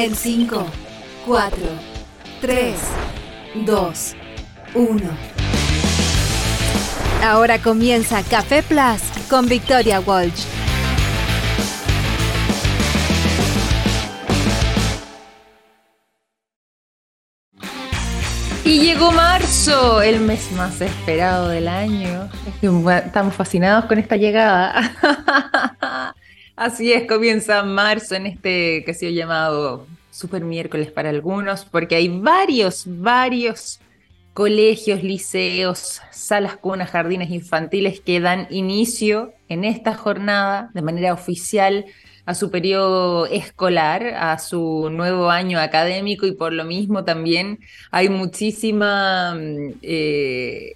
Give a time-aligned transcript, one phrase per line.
[0.00, 0.64] En 5,
[1.26, 1.58] 4,
[2.40, 2.74] 3,
[3.66, 4.14] 2,
[4.74, 5.00] 1.
[7.24, 10.44] Ahora comienza Café Plus con Victoria Walsh.
[18.64, 22.28] Y llegó marzo, el mes más esperado del año.
[22.62, 25.74] Estamos fascinados con esta llegada.
[26.58, 32.08] Así es, comienza marzo en este que ha llamado super miércoles para algunos, porque hay
[32.08, 33.78] varios, varios
[34.34, 41.84] colegios, liceos, salas cunas, jardines infantiles que dan inicio en esta jornada de manera oficial
[42.26, 47.60] a su periodo escolar, a su nuevo año académico y por lo mismo también
[47.92, 50.72] hay muchísima mm, eh,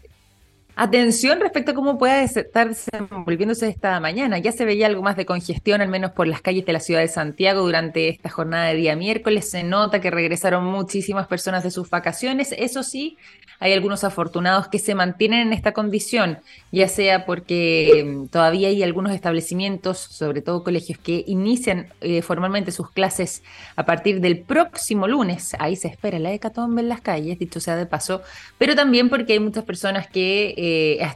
[0.82, 4.38] Atención respecto a cómo pueda estar desenvolviéndose esta mañana.
[4.38, 7.02] Ya se veía algo más de congestión, al menos por las calles de la ciudad
[7.02, 9.48] de Santiago durante esta jornada de día miércoles.
[9.48, 12.52] Se nota que regresaron muchísimas personas de sus vacaciones.
[12.58, 13.16] Eso sí,
[13.60, 16.40] hay algunos afortunados que se mantienen en esta condición,
[16.72, 22.72] ya sea porque mm, todavía hay algunos establecimientos, sobre todo colegios, que inician eh, formalmente
[22.72, 23.44] sus clases
[23.76, 25.54] a partir del próximo lunes.
[25.60, 28.22] Ahí se espera la hecatombe en las calles, dicho sea de paso,
[28.58, 30.71] pero también porque hay muchas personas que eh,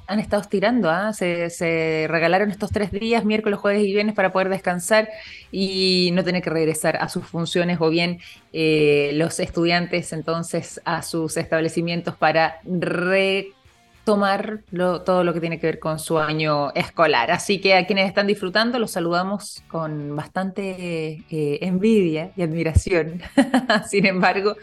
[0.06, 1.12] han estado estirando, ¿ah?
[1.12, 5.08] se, regalaron estos tres días, miércoles, jueves y viernes, para poder descansar
[5.50, 8.18] y no tener que regresar a sus funciones o bien
[8.52, 14.60] eh, los estudiantes entonces a sus establecimientos para retomar
[15.04, 17.30] todo lo que tiene que ver con su año escolar.
[17.30, 23.20] Así que a quienes están disfrutando los saludamos con bastante eh, envidia y admiración.
[23.88, 24.56] Sin embargo,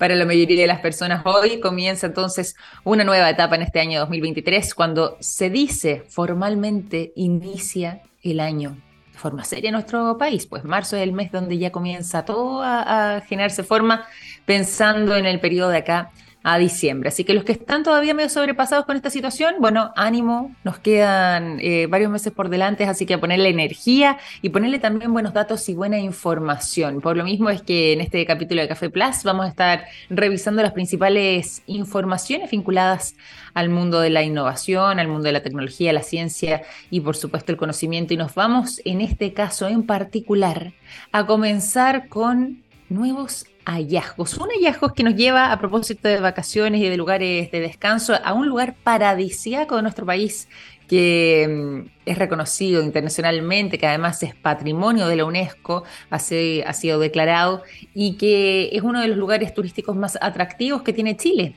[0.00, 1.20] para la mayoría de las personas.
[1.26, 8.00] Hoy comienza entonces una nueva etapa en este año 2023, cuando se dice formalmente inicia
[8.22, 8.78] el año
[9.12, 10.46] de forma seria en nuestro país.
[10.46, 14.06] Pues marzo es el mes donde ya comienza todo a, a generarse forma,
[14.46, 16.10] pensando en el periodo de acá
[16.42, 17.08] a diciembre.
[17.08, 21.58] Así que los que están todavía medio sobrepasados con esta situación, bueno, ánimo, nos quedan
[21.60, 25.68] eh, varios meses por delante, así que a ponerle energía y ponerle también buenos datos
[25.68, 27.00] y buena información.
[27.00, 30.62] Por lo mismo es que en este capítulo de Café Plus vamos a estar revisando
[30.62, 33.16] las principales informaciones vinculadas
[33.52, 37.52] al mundo de la innovación, al mundo de la tecnología, la ciencia y por supuesto
[37.52, 38.14] el conocimiento.
[38.14, 40.72] Y nos vamos en este caso en particular
[41.12, 44.36] a comenzar con nuevos hallazgos.
[44.38, 48.32] Un hallazgo que nos lleva a propósito de vacaciones y de lugares de descanso a
[48.32, 50.48] un lugar paradisíaco de nuestro país
[50.90, 57.62] que mm, es reconocido internacionalmente, que además es patrimonio de la UNESCO, ha sido declarado
[57.94, 61.54] y que es uno de los lugares turísticos más atractivos que tiene Chile.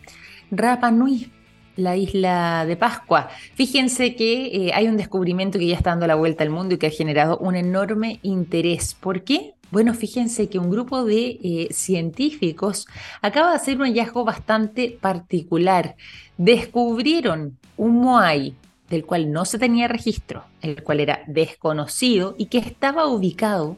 [0.52, 1.32] Rapa Nui,
[1.76, 3.30] la isla de Pascua.
[3.56, 6.78] Fíjense que eh, hay un descubrimiento que ya está dando la vuelta al mundo y
[6.78, 8.94] que ha generado un enorme interés.
[8.94, 9.56] ¿Por qué?
[9.74, 12.86] Bueno, fíjense que un grupo de eh, científicos
[13.24, 15.96] acaba de hacer un hallazgo bastante particular.
[16.38, 18.54] Descubrieron un moai
[18.92, 23.78] del cual no se tenía registro, el cual era desconocido y que estaba ubicado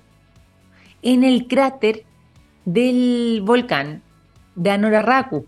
[1.02, 2.04] en el cráter
[2.66, 4.02] del volcán
[4.56, 5.46] de Anoraraku,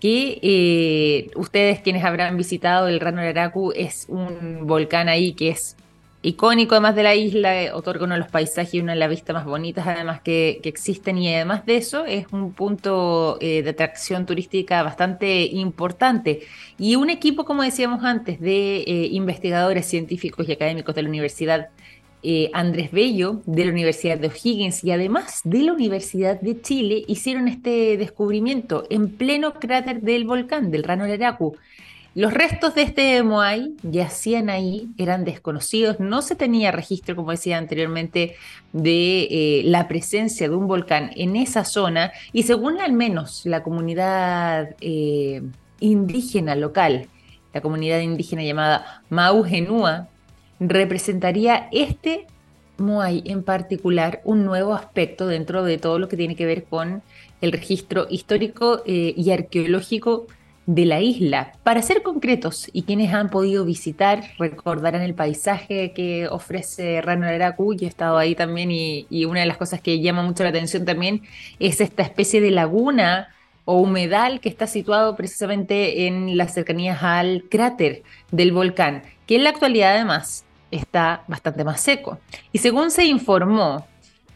[0.00, 5.78] que eh, ustedes quienes habrán visitado el Anoraraku es un volcán ahí que es
[6.22, 9.10] icónico además de la isla, eh, otorga uno de los paisajes y una de las
[9.10, 13.70] vistas más bonitas además que, existen y además de eso es un punto eh, de
[13.70, 16.40] atracción turística bastante importante.
[16.78, 21.70] Y un equipo, como decíamos antes, de eh, investigadores científicos y académicos de la Universidad
[22.52, 27.46] Andrés Bello, de la Universidad de O'Higgins y además de la Universidad de Chile, hicieron
[27.46, 31.56] este descubrimiento en pleno cráter del volcán, del Rano Laracu.
[32.18, 37.58] Los restos de este Moai yacían ahí, eran desconocidos, no se tenía registro, como decía
[37.58, 38.34] anteriormente,
[38.72, 43.62] de eh, la presencia de un volcán en esa zona y según al menos la
[43.62, 45.42] comunidad eh,
[45.78, 47.06] indígena local,
[47.54, 50.08] la comunidad indígena llamada Maugenua,
[50.58, 52.26] representaría este
[52.78, 57.00] Moai en particular un nuevo aspecto dentro de todo lo que tiene que ver con
[57.40, 60.26] el registro histórico eh, y arqueológico
[60.68, 61.52] de la isla.
[61.62, 67.74] Para ser concretos, y quienes han podido visitar recordarán el paisaje que ofrece Rano Aracu,
[67.74, 70.84] yo he estado ahí también y, una de las cosas que llama mucho la atención
[70.84, 71.22] también
[71.58, 73.34] es esta especie de laguna
[73.64, 79.44] o humedal que está situado precisamente en las cercanías al cráter del volcán, que en
[79.44, 82.18] la actualidad además está bastante más seco.
[82.52, 83.86] Y según se informó,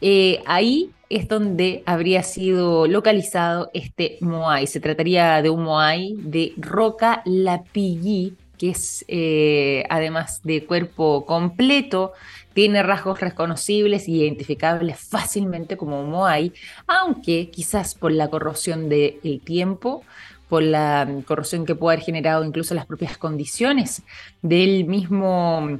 [0.05, 4.67] eh, ahí es donde habría sido localizado este Moai.
[4.67, 12.11] Se trataría de un Moai de roca lapillí que es eh, además de cuerpo completo,
[12.53, 16.51] tiene rasgos reconocibles y identificables fácilmente como Moai,
[16.85, 20.03] aunque quizás por la corrosión del tiempo,
[20.49, 24.03] por la corrosión que puede haber generado incluso las propias condiciones
[24.41, 25.79] del mismo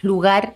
[0.00, 0.54] lugar,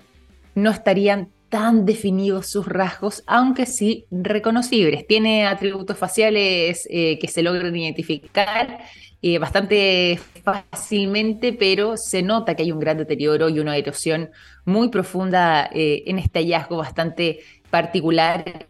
[0.54, 5.06] no estarían tan definidos sus rasgos, aunque sí reconocibles.
[5.06, 8.78] Tiene atributos faciales eh, que se logran identificar
[9.22, 14.30] eh, bastante fácilmente, pero se nota que hay un gran deterioro y una erosión
[14.64, 17.40] muy profunda eh, en este hallazgo bastante
[17.70, 18.66] particular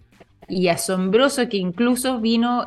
[0.49, 2.65] y asombroso que incluso vino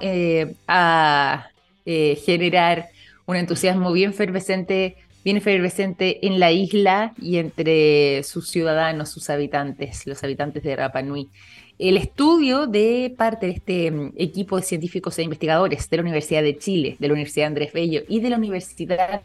[0.68, 1.48] a
[1.86, 2.90] generar
[3.26, 10.06] un entusiasmo bien efervescente, bien efervescente en la isla y entre sus ciudadanos, sus habitantes,
[10.08, 11.30] los habitantes de Rapa Nui.
[11.78, 16.44] El estudio de parte de este mm, equipo de científicos e investigadores de la Universidad
[16.44, 19.22] de Chile, de la Universidad Andrés Bello y de la Universidad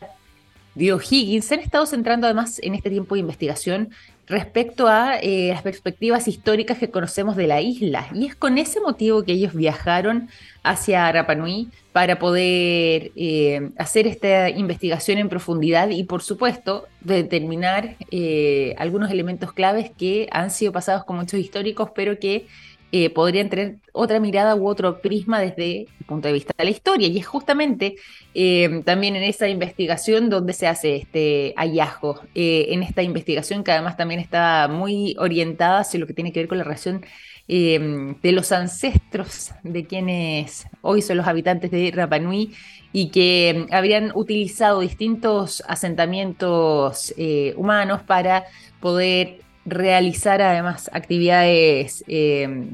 [0.75, 3.91] de O'Higgins se han estado centrando además en este tiempo de investigación
[4.27, 8.07] respecto a eh, las perspectivas históricas que conocemos de la isla.
[8.15, 10.29] Y es con ese motivo que ellos viajaron
[10.63, 18.75] hacia Rapanui para poder eh, hacer esta investigación en profundidad y, por supuesto, determinar eh,
[18.79, 22.47] algunos elementos claves que han sido pasados como hechos históricos, pero que
[22.97, 26.71] eh, podrían tener otra mirada u otro prisma desde el punto de vista de la
[26.71, 27.09] historia.
[27.09, 27.97] Y es justamente
[28.35, 33.73] eh, también en esa investigación donde se hace este hallazgo, eh, en esta investigación que
[33.73, 37.05] además también está muy orientada hacia lo que tiene que ver con la relación
[37.49, 42.55] de los ancestros de quienes hoy son los habitantes de Rapa Nui
[42.93, 47.13] y que habrían utilizado distintos asentamientos
[47.57, 48.45] humanos para
[48.81, 52.69] poder realizar además actividades eh,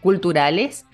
[0.00, 0.86] culturales,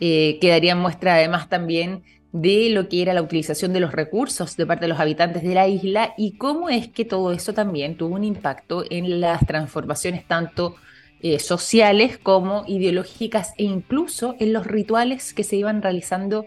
[0.00, 2.02] eh, que darían muestra además también
[2.32, 5.54] de lo que era la utilización de los recursos de parte de los habitantes de
[5.54, 10.24] la isla y cómo es que todo eso también tuvo un impacto en las transformaciones
[10.26, 10.76] tanto
[11.22, 16.46] eh, sociales como ideológicas e incluso en los rituales que se iban realizando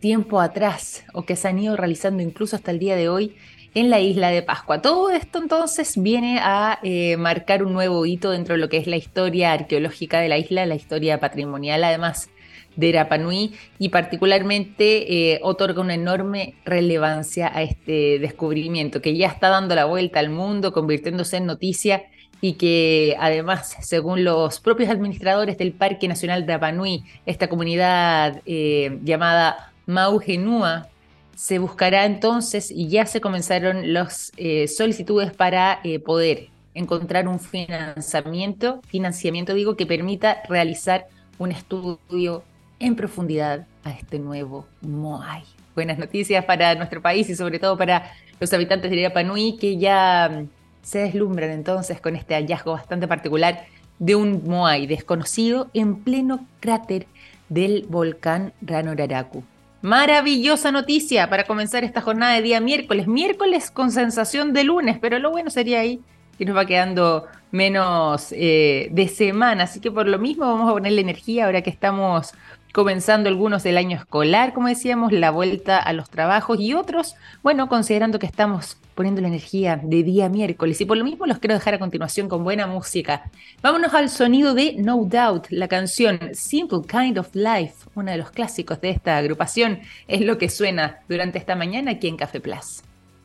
[0.00, 3.36] tiempo atrás o que se han ido realizando incluso hasta el día de hoy
[3.74, 4.82] en la isla de Pascua.
[4.82, 8.86] Todo esto entonces viene a eh, marcar un nuevo hito dentro de lo que es
[8.86, 12.28] la historia arqueológica de la isla, la historia patrimonial además
[12.76, 19.48] de Rapanui y particularmente eh, otorga una enorme relevancia a este descubrimiento que ya está
[19.48, 22.04] dando la vuelta al mundo, convirtiéndose en noticia
[22.40, 28.98] y que además, según los propios administradores del Parque Nacional de Rapanui, esta comunidad eh,
[29.04, 30.88] llamada Maugenua,
[31.34, 37.38] se buscará entonces y ya se comenzaron las eh, solicitudes para eh, poder encontrar un
[37.38, 41.06] financiamiento, financiamiento digo, que permita realizar
[41.38, 42.42] un estudio
[42.78, 45.44] en profundidad a este nuevo Moai.
[45.74, 50.28] Buenas noticias para nuestro país y sobre todo para los habitantes de Irapanui que ya
[50.28, 50.48] mm,
[50.82, 53.66] se deslumbran entonces con este hallazgo bastante particular
[53.98, 57.06] de un Moai desconocido en pleno cráter
[57.48, 59.44] del volcán Ranoraraku.
[59.82, 63.08] Maravillosa noticia para comenzar esta jornada de día miércoles.
[63.08, 66.00] Miércoles con sensación de lunes, pero lo bueno sería ahí
[66.38, 69.64] que nos va quedando menos eh, de semana.
[69.64, 72.32] Así que por lo mismo vamos a ponerle energía ahora que estamos
[72.72, 77.68] comenzando algunos del año escolar, como decíamos, la vuelta a los trabajos y otros, bueno,
[77.68, 81.54] considerando que estamos poniendo la energía de día miércoles y por lo mismo los quiero
[81.54, 83.30] dejar a continuación con buena música.
[83.62, 88.30] Vámonos al sonido de No Doubt, la canción Simple Kind of Life, uno de los
[88.30, 92.82] clásicos de esta agrupación, es lo que suena durante esta mañana aquí en Café Plus.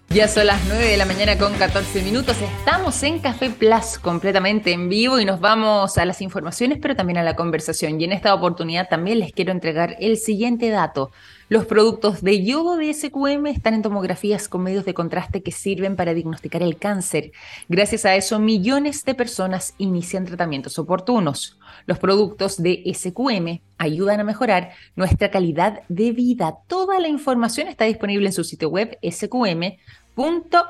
[0.10, 2.38] Ya son las 9 de la mañana con 14 minutos.
[2.42, 7.18] Estamos en Café Plus completamente en vivo y nos vamos a las informaciones, pero también
[7.18, 8.00] a la conversación.
[8.00, 11.12] Y en esta oportunidad también les quiero entregar el siguiente dato.
[11.50, 15.98] Los productos de yodo de SQM están en tomografías con medios de contraste que sirven
[15.98, 17.34] para diagnosticar el cáncer.
[17.68, 21.57] Gracias a eso, millones de personas inician tratamientos oportunos.
[21.86, 26.56] Los productos de SQM ayudan a mejorar nuestra calidad de vida.
[26.68, 30.68] Toda la información está disponible en su sitio web sqm.com.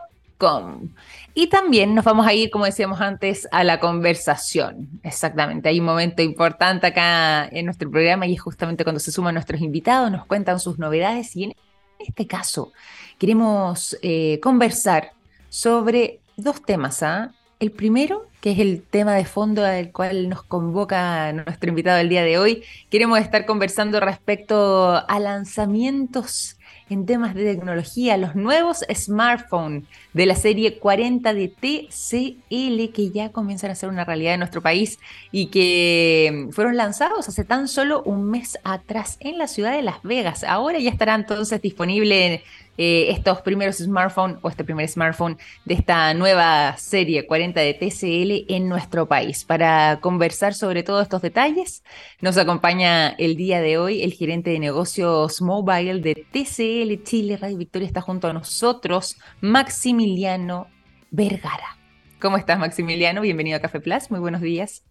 [1.34, 4.89] Y también nos vamos a ir, como decíamos antes, a la conversación.
[5.04, 9.34] Exactamente, hay un momento importante acá en nuestro programa y es justamente cuando se suman
[9.34, 11.54] nuestros invitados, nos cuentan sus novedades y en
[12.00, 12.72] este caso
[13.18, 15.13] queremos eh, conversar
[15.50, 17.01] sobre dos temas.
[17.01, 17.32] ¿ah?
[17.60, 22.10] El primero, que es el tema de fondo al cual nos convoca nuestro invitado el
[22.10, 26.58] día de hoy, queremos estar conversando respecto a lanzamientos
[26.89, 33.32] en temas de tecnología, los nuevos smartphones de la serie 40 de TCL que ya
[33.32, 35.00] comienzan a ser una realidad en nuestro país
[35.32, 40.01] y que fueron lanzados hace tan solo un mes atrás en la ciudad de Las
[40.03, 40.44] Vegas.
[40.44, 42.44] Ahora ya estará entonces disponible
[42.78, 48.54] eh, estos primeros smartphones o este primer smartphone de esta nueva serie 40 de TCL
[48.54, 49.44] en nuestro país.
[49.44, 51.84] Para conversar sobre todos estos detalles,
[52.22, 57.38] nos acompaña el día de hoy el gerente de negocios mobile de TCL Chile.
[57.38, 60.68] Radio Victoria está junto a nosotros, Maximiliano
[61.12, 61.78] Vergara.
[62.20, 63.22] ¿Cómo estás, Maximiliano?
[63.22, 64.10] Bienvenido a Café Plus.
[64.10, 64.84] Muy buenos días.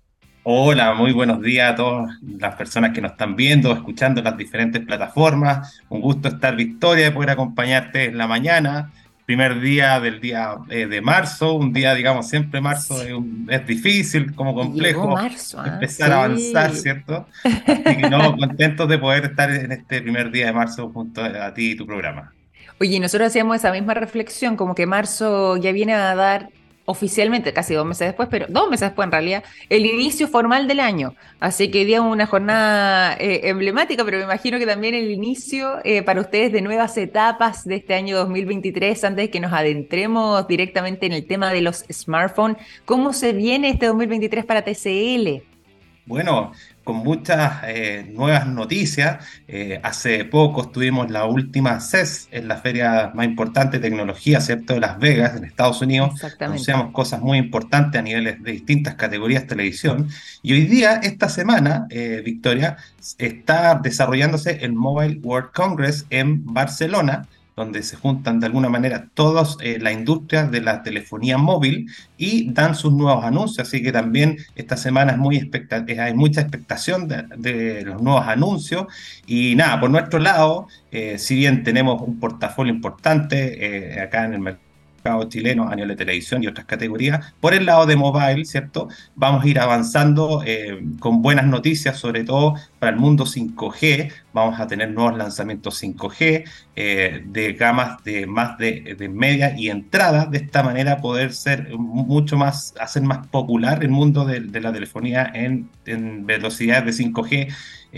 [0.49, 4.37] Hola, muy buenos días a todas las personas que nos están viendo, escuchando en las
[4.37, 5.81] diferentes plataformas.
[5.89, 8.93] Un gusto estar Victoria, de poder acompañarte en la mañana,
[9.25, 12.95] primer día del día eh, de marzo, un día, digamos, siempre marzo
[13.49, 15.67] es, difícil, como complejo marzo, ¿ah?
[15.67, 17.27] empezar a avanzar, ¿cierto?
[17.43, 21.53] Así que no, contentos de poder estar en este primer día de marzo junto a
[21.55, 22.33] ti y tu programa.
[22.79, 26.51] Oye, nosotros hacíamos esa misma reflexión, como que marzo ya viene a dar
[26.87, 30.81] oficialmente, casi dos meses después, pero dos meses después en realidad, el inicio formal del
[30.81, 31.15] año.
[31.41, 35.79] Así que hoy día una jornada eh, emblemática, pero me imagino que también el inicio
[35.85, 40.47] eh, para ustedes de nuevas etapas de este año 2023, antes de que nos adentremos
[40.49, 42.57] directamente en el tema de los smartphones.
[42.85, 45.43] ¿Cómo se viene este 2023 para TCL?
[46.07, 46.53] Bueno,
[46.87, 49.19] con muchas eh, nuevas noticias.
[49.49, 54.75] Eh, hace poco estuvimos la última CES, en la feria más importante de tecnología, ¿cierto?,
[54.75, 56.15] de Las Vegas, en Estados Unidos.
[56.39, 60.09] Anunciamos cosas muy importantes a niveles de distintas categorías de televisión.
[60.43, 62.77] Y hoy día, esta semana, eh, Victoria,
[63.19, 69.57] está desarrollándose el Mobile World Congress en Barcelona donde se juntan de alguna manera todas
[69.63, 73.67] eh, la industria de la telefonía móvil y dan sus nuevos anuncios.
[73.67, 78.87] Así que también esta semana es muy eh, hay mucha expectación de, los nuevos anuncios.
[79.27, 84.41] Y nada, por nuestro lado, eh, si bien tenemos un portafolio importante acá en el
[84.41, 84.67] mercado,
[85.29, 87.35] chileno a nivel de televisión y otras categorías.
[87.41, 88.89] Por el lado de mobile, ¿cierto?
[89.15, 94.13] Vamos a ir avanzando eh, con buenas noticias, sobre todo para el mundo 5G.
[94.37, 96.45] Vamos a tener nuevos lanzamientos 5G
[96.77, 100.27] eh, de gamas de más de, media y entrada.
[100.27, 105.31] De esta manera poder ser mucho más, hacer más popular el mundo de, la telefonía
[105.33, 107.49] en, en velocidades de 5G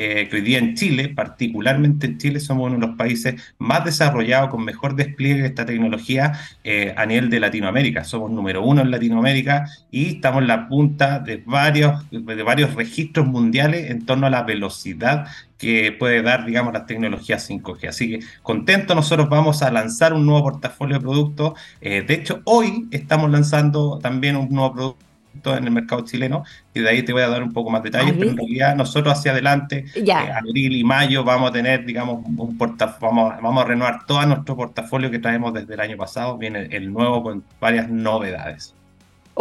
[0.01, 3.85] eh, que hoy día en Chile, particularmente en Chile, somos uno de los países más
[3.85, 8.05] desarrollados, con mejor despliegue de esta tecnología eh, a nivel de Latinoamérica.
[8.05, 13.27] Somos número uno en Latinoamérica y estamos en la punta de varios, de varios registros
[13.27, 15.27] mundiales en torno a la velocidad
[15.59, 17.89] que puede dar, digamos, las tecnologías 5G.
[17.89, 21.53] Así que contento, nosotros vamos a lanzar un nuevo portafolio de productos.
[21.81, 25.09] Eh, de hecho, hoy estamos lanzando también un nuevo producto
[25.45, 28.15] en el mercado chileno y de ahí te voy a dar un poco más detalles,
[28.19, 32.59] pero en realidad nosotros hacia adelante, eh, abril y mayo, vamos a tener, digamos, un
[32.59, 36.69] portafolio, vamos, vamos a renovar todo nuestro portafolio que traemos desde el año pasado, viene
[36.73, 38.75] el nuevo con varias novedades.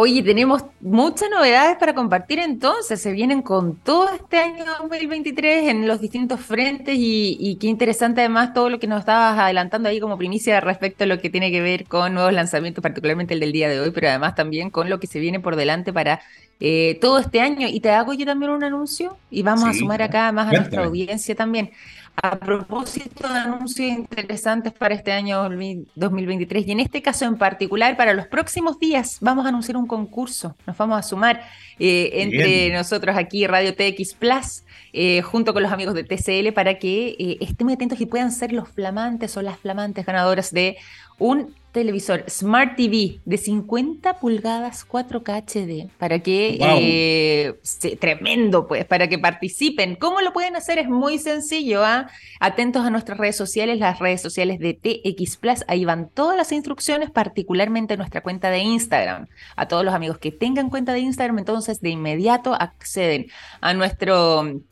[0.00, 3.02] Oye, tenemos muchas novedades para compartir entonces.
[3.02, 8.54] Se vienen con todo este año 2023 en los distintos frentes y, qué interesante además
[8.54, 11.62] todo lo que nos estabas adelantando ahí como primicia respecto a lo que tiene que
[11.62, 15.00] ver con nuevos lanzamientos, particularmente el del día de hoy, pero además también con lo
[15.00, 16.20] que se viene por delante para
[16.60, 17.66] eh, todo este año.
[17.66, 20.84] Y te hago yo también un anuncio y vamos a sumar acá más a nuestra
[20.84, 21.72] audiencia también.
[22.20, 25.48] A propósito de anuncios interesantes para este año
[25.94, 29.86] 2023 y en este caso en particular para los próximos días vamos a anunciar un
[29.86, 30.56] concurso.
[30.66, 31.42] Nos vamos a sumar
[31.78, 36.78] eh, entre nosotros aquí Radio TX Plus eh, junto con los amigos de TCL para
[36.80, 40.76] que eh, estén atentos y puedan ser los flamantes o las flamantes ganadoras de
[41.18, 47.54] un televisor Smart TV de 50 pulgadas 4K HD para que eh,
[48.00, 49.94] tremendo pues para que participen.
[49.94, 52.10] Cómo lo pueden hacer es muy sencillo ¿ah?
[52.40, 55.64] atentos a nuestras redes sociales las redes sociales de TX Plus.
[55.68, 59.28] Ahí van todas las instrucciones particularmente nuestra cuenta de Instagram.
[59.54, 63.28] A todos los amigos que tengan cuenta de Instagram entonces de inmediato acceden
[63.60, 64.62] a nuestro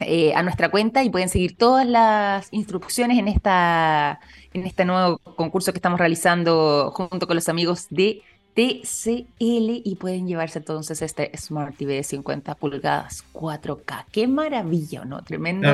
[0.00, 4.18] eh, a nuestra cuenta y pueden seguir todas las instrucciones en, esta,
[4.54, 8.22] en este nuevo concurso que estamos realizando junto con los amigos de
[8.54, 14.04] TCL y pueden llevarse entonces este Smart TV de 50 pulgadas 4K.
[14.12, 15.22] ¡Qué maravilla, ¿no?
[15.22, 15.68] Tremendo.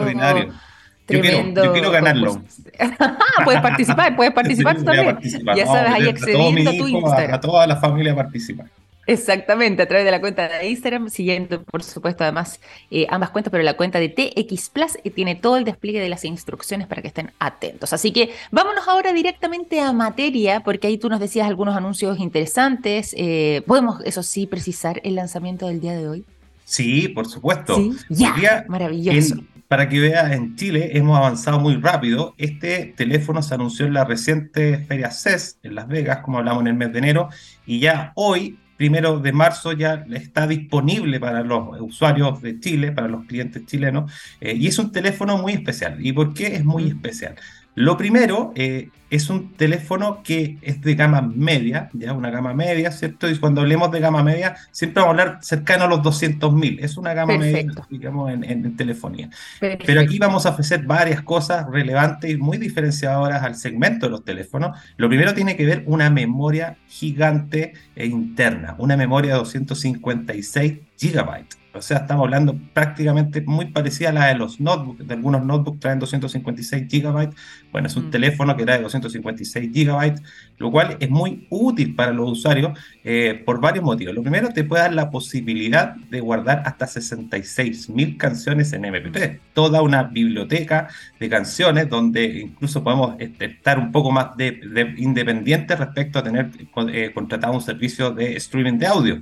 [1.04, 1.64] Tremendo.
[1.64, 2.40] Yo quiero, ganarlo.
[3.44, 5.18] puedes participar, puedes participar también.
[5.56, 7.34] Ya sabes, ahí accediendo a tu Instagram.
[7.34, 8.66] A toda la familia participar.
[9.10, 12.60] Exactamente, a través de la cuenta de Instagram, siguiendo por supuesto además
[12.92, 16.24] eh, ambas cuentas, pero la cuenta de TX Plus tiene todo el despliegue de las
[16.24, 17.92] instrucciones para que estén atentos.
[17.92, 23.12] Así que vámonos ahora directamente a materia, porque ahí tú nos decías algunos anuncios interesantes.
[23.18, 26.24] Eh, ¿Podemos, eso sí, precisar el lanzamiento del día de hoy?
[26.64, 27.74] Sí, por supuesto.
[27.74, 28.24] ¿Sí?
[28.40, 29.42] Ya, maravilloso.
[29.66, 32.36] para que vea, en Chile hemos avanzado muy rápido.
[32.38, 36.68] Este teléfono se anunció en la reciente Feria CES en Las Vegas, como hablamos en
[36.68, 37.28] el mes de enero,
[37.66, 43.08] y ya hoy, primero de marzo, ya está disponible para los usuarios de Chile, para
[43.08, 44.10] los clientes chilenos,
[44.40, 45.98] eh, y es un teléfono muy especial.
[46.00, 47.36] ¿Y por qué es muy especial?
[47.80, 52.92] Lo primero eh, es un teléfono que es de gama media, ya una gama media,
[52.92, 53.26] ¿cierto?
[53.30, 56.76] Y cuando hablemos de gama media, siempre vamos a hablar cercano a los 200.000.
[56.82, 59.30] Es una gama media, digamos, en, telefonía.
[59.60, 64.26] Pero aquí vamos a ofrecer varias cosas relevantes y muy diferenciadoras al segmento de los
[64.26, 64.78] teléfonos.
[64.98, 71.59] Lo primero tiene que ver una memoria gigante e interna, una memoria de 256 gigabytes.
[71.72, 75.06] O sea, estamos hablando prácticamente muy parecida a la de los notebooks.
[75.06, 77.30] De algunos notebooks traen 256 GB.
[77.70, 78.10] Bueno, es un mm.
[78.10, 80.20] teléfono que trae 256 GB,
[80.58, 84.14] lo cual es muy útil para los usuarios eh, por varios motivos.
[84.14, 89.38] Lo primero, te puede dar la posibilidad de guardar hasta 66.000 canciones en MP3.
[89.54, 90.88] Toda una biblioteca
[91.20, 94.60] de canciones donde incluso podemos este, estar un poco más de,
[94.96, 96.50] independientes respecto a tener
[96.92, 99.20] eh, contratado un servicio de streaming de audio.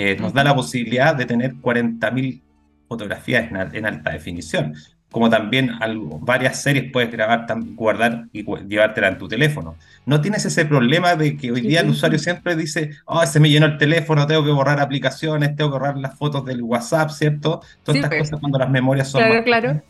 [0.00, 2.40] Eh, nos da la posibilidad de tener 40.000
[2.86, 4.76] fotografías en, alta definición,
[5.10, 5.72] como también
[6.20, 9.74] varias series puedes grabar, guardar y llevártela en tu teléfono.
[10.06, 13.50] No tienes ese problema de que hoy día el usuario siempre dice, oh, se me
[13.50, 17.60] llenó el teléfono, tengo que borrar aplicaciones, tengo que borrar las fotos del WhatsApp, ¿cierto?
[17.82, 18.20] Todas estas pues.
[18.20, 19.22] cosas cuando las memorias son...
[19.22, 19.82] Claro, claro.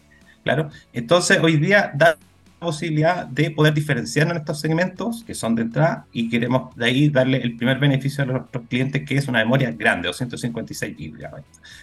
[0.42, 0.70] Claro.
[0.94, 1.92] Entonces, hoy día
[2.58, 7.08] posibilidad de poder diferenciarnos en estos segmentos que son de entrada y queremos de ahí
[7.08, 11.42] darle el primer beneficio a nuestros clientes que es una memoria grande, 256 GB.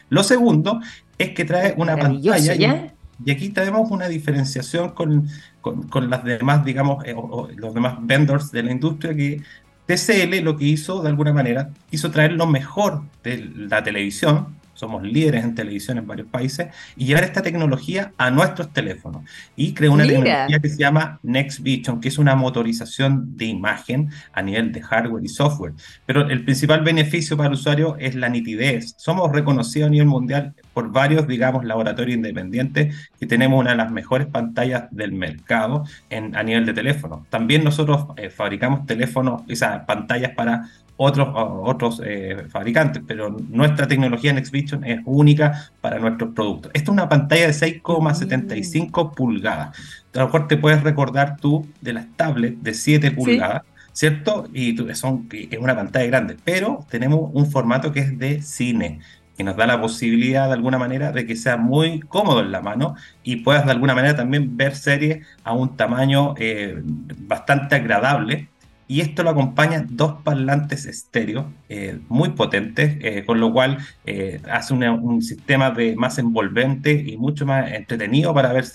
[0.10, 0.82] Lo segundo
[1.18, 2.92] es que trae una pantalla
[3.24, 5.30] y, aquí tenemos una diferenciación con,
[5.62, 7.16] con, las demás, digamos, eh,
[7.56, 9.42] los demás vendors de la industria que
[9.86, 15.02] TCL lo que hizo de alguna manera, quiso traer lo mejor de la televisión somos
[15.02, 19.24] líderes en televisión en varios países, y llevar esta tecnología a nuestros teléfonos.
[19.56, 24.10] Y creó una tecnología que se llama Next Vision, que es una motorización de imagen
[24.34, 25.74] a nivel de hardware y software.
[26.06, 28.94] Pero el principal beneficio para el usuario es la nitidez.
[28.98, 33.92] Somos reconocidos a nivel mundial por varios, digamos, laboratorios independientes que tenemos una de las
[33.92, 37.26] mejores pantallas del mercado en, a nivel de teléfono.
[37.30, 44.34] También nosotros eh, fabricamos teléfonos, esas pantallas para otros, otros eh, fabricantes, pero nuestra tecnología
[44.34, 46.72] NextVision es única para nuestros productos.
[46.74, 49.78] Esta es una pantalla de 6,75 pulgadas.
[50.14, 53.64] A lo mejor te puedes recordar tú de las tablets de 7 pulgadas.
[53.92, 54.50] ¿Cierto?
[54.54, 59.00] Y son, es una pantalla grande, pero tenemos un formato que es de cine,
[59.38, 62.60] que nos da la posibilidad de alguna manera de que sea muy cómodo en la
[62.60, 68.50] mano y puedas de alguna manera también ver series a un tamaño eh, bastante agradable
[68.88, 74.40] y esto lo acompañan dos parlantes estéreo eh, muy potentes, eh, con lo cual eh,
[74.50, 78.66] hace un sistema de más envolvente y mucho más entretenido para ver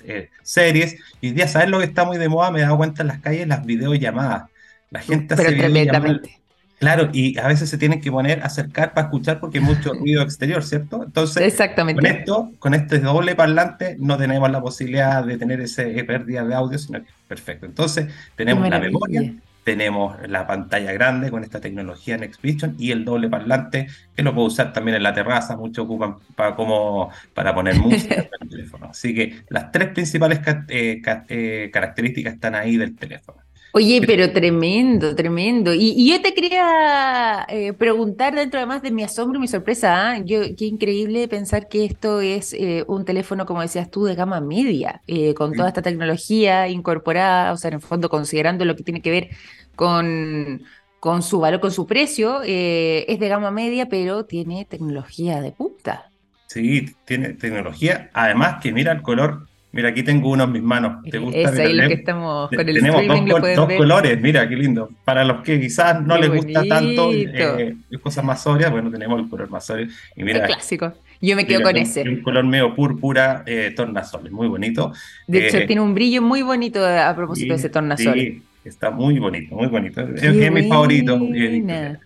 [0.43, 0.97] series.
[1.21, 2.51] Y día, ¿sabes lo que está muy de moda?
[2.51, 4.51] Me he dado cuenta en las calles, las videollamadas.
[4.91, 6.41] La gente Pero tremendamente.
[6.81, 10.23] Claro, y a veces se tienen que poner, acercar para escuchar porque hay mucho ruido
[10.23, 11.05] exterior, ¿cierto?
[11.05, 12.01] Entonces, Exactamente.
[12.01, 16.55] con esto, con este doble parlante, no tenemos la posibilidad de tener ese pérdida de
[16.55, 17.67] audio, sino que perfecto.
[17.67, 23.05] Entonces, tenemos la memoria, tenemos la pantalla grande con esta tecnología Next Vision y el
[23.05, 27.55] doble parlante que lo puedo usar también en la terraza, muchos ocupan para, como, para
[27.55, 28.87] poner música en el teléfono.
[28.91, 33.41] Así que las tres principales eh, eh, características están ahí del teléfono.
[33.73, 35.73] Oye, pero tremendo, tremendo.
[35.73, 40.19] Y, yo te quería eh, preguntar dentro además de mi asombro y mi sorpresa, ¿ah?
[40.19, 42.57] yo, qué increíble pensar que esto es
[42.89, 45.03] un teléfono, como decías tú, de gama media,
[45.37, 49.11] con toda esta tecnología incorporada, o sea, en el fondo considerando lo que tiene que
[49.11, 49.31] ver
[49.77, 50.63] con,
[51.01, 52.43] con su valor, con su precio.
[52.45, 56.11] Eh, es de gama media, pero tiene tecnología de punta.
[56.47, 58.11] Sí, tiene tecnología.
[58.13, 59.49] Además que mira el color.
[59.73, 61.03] Mira, aquí tengo uno en mis manos.
[61.09, 61.39] ¿Te gusta?
[61.39, 64.91] Es ahí lo que estamos con el Tenemos dos, colores, mira qué lindo.
[65.05, 69.29] Para los que quizás no les gusta tanto eh, cosas más sobrias, bueno, tenemos el
[69.29, 69.87] color más sobrio.
[70.17, 70.93] Y mira, clásico.
[71.21, 72.03] Yo me quedo con ese.
[72.03, 74.93] Un color medio púrpura, eh, tornasol, muy bonito.
[75.27, 78.15] De hecho, eh, tiene un brillo muy bonito a propósito de ese tornasol.
[78.15, 80.03] Sí, Está muy bonito, muy bonito.
[80.03, 81.19] Es, mi favorito.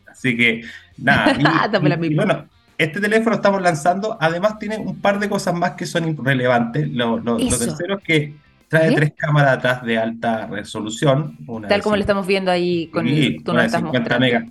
[0.06, 0.62] Así que,
[0.98, 1.34] nada.
[2.02, 2.46] Y, bueno,
[2.78, 6.88] este teléfono estamos lanzando, además tiene un par de cosas más que son relevantes.
[6.88, 8.34] Lo, lo, tercero es que
[8.68, 11.36] trae tres cámaras atrás de alta resolución.
[11.68, 14.46] Tal como lo estamos viendo ahí con el, tú 50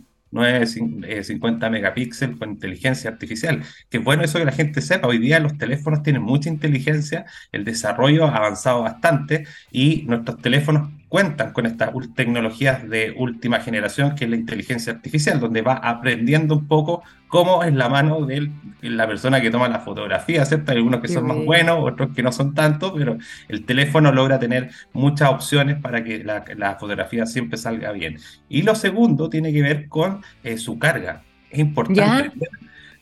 [1.23, 3.63] 50 megapíxeles con inteligencia artificial.
[3.89, 5.07] Que bueno eso que la gente sepa.
[5.07, 10.89] Hoy día los teléfonos tienen mucha inteligencia, el desarrollo ha avanzado bastante y nuestros teléfonos
[11.07, 16.55] cuentan con estas tecnologías de última generación, que es la inteligencia artificial, donde va aprendiendo
[16.55, 17.03] un poco
[17.34, 18.52] cómo es la mano de
[18.84, 20.72] la persona que toma la fotografía, ¿cierto?
[20.72, 23.17] Hay algunos que son más buenos, otros que no son tanto, pero
[23.48, 28.19] el teléfono logra tener muchas opciones para que la, fotografía siempre salga bien.
[28.50, 31.24] Y lo segundo tiene que ver con eh, su carga.
[31.50, 32.32] Es importante.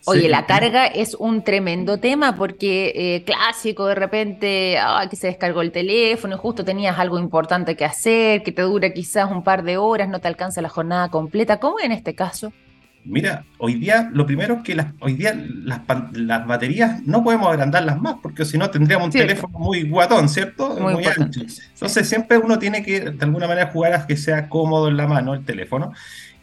[0.06, 4.78] Oye, la carga es un tremendo tema porque eh, clásico, de repente,
[5.10, 9.30] que se descargó el teléfono, justo tenías algo importante que hacer, que te dura quizás
[9.30, 11.60] un par de horas, no te alcanza la jornada completa.
[11.60, 12.54] ¿Cómo en este caso?
[13.04, 15.82] Mira, hoy día lo primero es que las, hoy día las,
[16.14, 20.78] las baterías no podemos agrandarlas más porque si no tendríamos un teléfono muy guatón, ¿cierto?
[20.80, 21.42] Muy, ancho.
[21.42, 25.08] Entonces siempre uno tiene que de alguna manera jugar a que sea cómodo en la
[25.08, 25.94] mano el teléfono.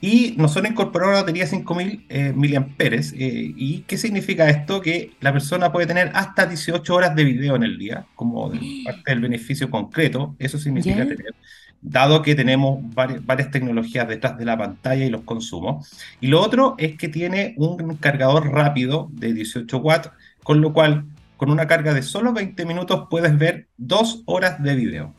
[0.01, 3.13] Y nosotros incorporamos una batería 5000 eh, miliamperes.
[3.15, 4.81] Eh, ¿Y qué significa esto?
[4.81, 8.51] Que la persona puede tener hasta 18 horas de video en el día, como
[8.85, 10.37] parte del beneficio concreto.
[10.39, 11.35] Eso significa tener,
[11.81, 15.91] dado que tenemos varias, tecnologías detrás de la pantalla y los consumos.
[16.21, 20.11] Y lo otro es que tiene un cargador rápido de 18 watts,
[20.43, 21.05] con lo cual,
[21.37, 25.15] con una carga de solo 20 minutos, puedes ver dos horas de video.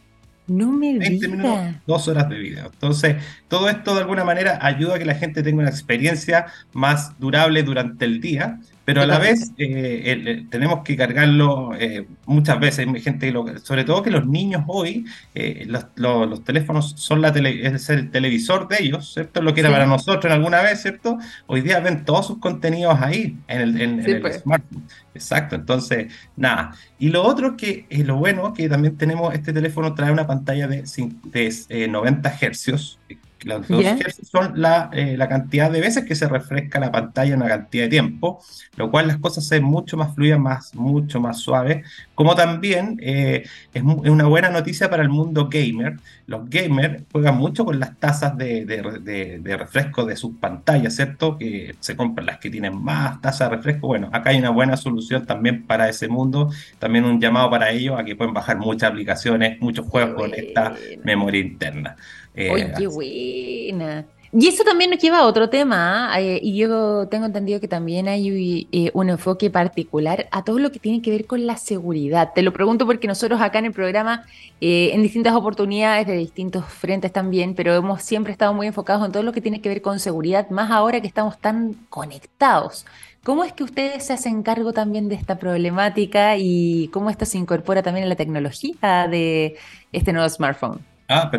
[0.47, 2.65] No me 20 minutos, dos horas de video.
[2.73, 3.17] Entonces,
[3.47, 7.61] todo esto de alguna manera ayuda a que la gente tenga una experiencia más durable
[7.61, 12.87] durante el día pero a la vez eh, tenemos que cargarlo eh, muchas veces.
[12.87, 17.87] Hay gente, sobre todo que los niños hoy, eh, los, teléfonos son la tele, es
[17.91, 19.43] el televisor de ellos, ¿cierto?
[19.43, 21.19] Lo que era para nosotros en alguna vez, ¿cierto?
[21.45, 24.41] Hoy día ven todos sus contenidos ahí, en el, en, pues.
[24.41, 24.83] smartphone.
[25.13, 26.73] Exacto, entonces, nada.
[26.97, 30.67] Y lo otro que es lo bueno, que también tenemos, este teléfono trae una pantalla
[30.67, 30.83] de,
[31.25, 32.99] de 90 hercios,
[33.43, 33.85] los dos
[34.29, 34.53] son
[34.93, 38.41] eh, la, cantidad de veces que se refresca la pantalla en una cantidad de tiempo,
[38.75, 42.99] lo cual las cosas se ven mucho más fluidas, más, mucho más suaves, como también
[43.01, 45.97] eh, es, una buena noticia para el mundo gamer.
[46.27, 51.37] Los gamers juegan mucho con las tasas de, de, refresco de sus pantallas, ¿cierto?
[51.37, 53.87] Que se compran las que tienen más tasa de refresco.
[53.87, 57.99] Bueno, acá hay una buena solución también para ese mundo, también un llamado para ellos
[57.99, 61.95] a que pueden bajar muchas aplicaciones, muchos juegos con esta memoria interna.
[62.35, 64.05] Eh, qué buena!
[64.31, 66.21] Y eso también nos lleva a otro tema, ¿ah?
[66.21, 70.71] eh, y yo tengo entendido que también hay eh, un enfoque particular a todo lo
[70.71, 72.31] que tiene que ver con la seguridad.
[72.35, 74.27] Te lo pregunto porque nosotros acá en el programa,
[74.61, 79.23] en distintas oportunidades de distintos frentes también, pero hemos siempre estado muy enfocados en todo
[79.23, 82.85] lo que tiene que ver con seguridad, más ahora que estamos tan conectados.
[83.23, 87.37] ¿Cómo es que ustedes se hacen cargo también de esta problemática y cómo esto se
[87.37, 89.57] incorpora también en la tecnología de
[89.91, 90.88] este nuevo smartphone?
[91.11, 91.31] Ah,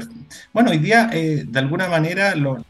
[0.52, 2.60] bueno, hoy día eh, de alguna manera los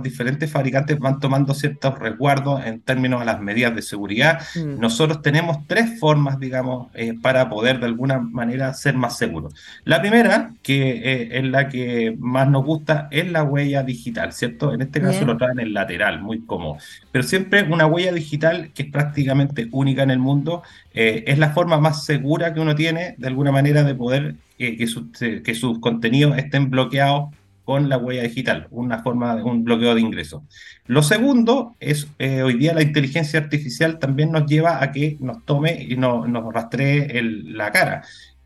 [0.00, 4.40] diferentes fabricantes van tomando ciertos resguardos en términos de las medidas de seguridad.
[4.54, 4.80] Mm.
[4.80, 9.54] Nosotros tenemos tres formas, digamos, eh, para poder de alguna manera ser más seguros.
[9.84, 14.72] La primera, que eh, es la que más nos gusta, es la huella digital, ¿cierto?
[14.72, 16.78] En este caso lo traen en lateral, muy cómodo.
[17.10, 20.62] Pero siempre una huella digital que es prácticamente única en el mundo,
[20.94, 25.54] es la forma más segura que uno tiene de alguna manera de poder que, que,
[25.54, 27.30] sus contenidos estén bloqueados
[27.64, 30.42] con la huella digital, una forma de un bloqueo de ingresos.
[30.86, 35.44] Lo segundo es, eh, hoy día la inteligencia artificial también nos lleva a que nos
[35.44, 38.02] tome y nos rastree la cara.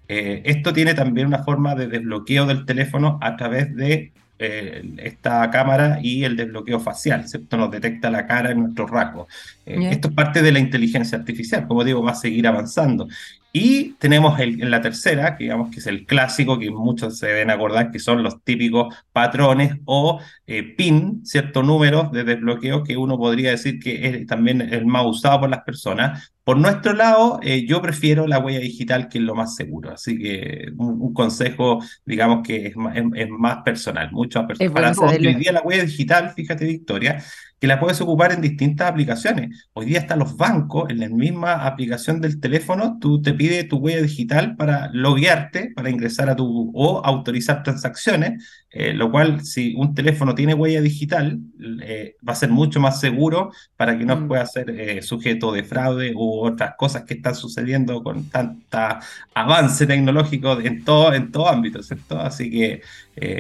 [0.08, 5.50] Eh, esto tiene también una forma de desbloqueo del teléfono a través de eh, esta
[5.50, 7.56] cámara y el desbloqueo facial, ¿cierto?
[7.56, 9.26] Nos detecta la cara en nuestros rasgos.
[9.64, 13.08] Esto es parte de la inteligencia artificial, como digo, va a seguir avanzando.
[13.58, 17.28] Y tenemos el, en la tercera, que digamos que es el clásico, que muchos se
[17.28, 22.98] deben acordar que son los típicos patrones o eh, PIN, ciertos números de desbloqueo que
[22.98, 26.34] uno podría decir que es también el más usado por las personas.
[26.46, 29.90] Por nuestro lado, eh, yo prefiero la huella digital, que es lo más seguro.
[29.90, 34.94] Así que un, consejo, digamos que es más, es, más personal, mucho más personal.
[34.94, 37.20] Para hoy día la huella digital, fíjate Victoria,
[37.58, 39.68] que la puedes ocupar en distintas aplicaciones.
[39.72, 43.78] Hoy día están los bancos, en la misma aplicación del teléfono, tú te pide tu
[43.78, 49.74] huella digital para loguearte, para ingresar a tu o autorizar transacciones, eh, lo cual si
[49.74, 51.40] un teléfono tiene huella digital,
[51.82, 54.28] eh, va a ser mucho más seguro para que no mm.
[54.28, 59.00] pueda ser eh, sujeto de fraude u otras cosas que están sucediendo con tanta
[59.32, 62.20] avance tecnológico en todo, en todo ámbito, ¿cierto?
[62.20, 62.82] Así que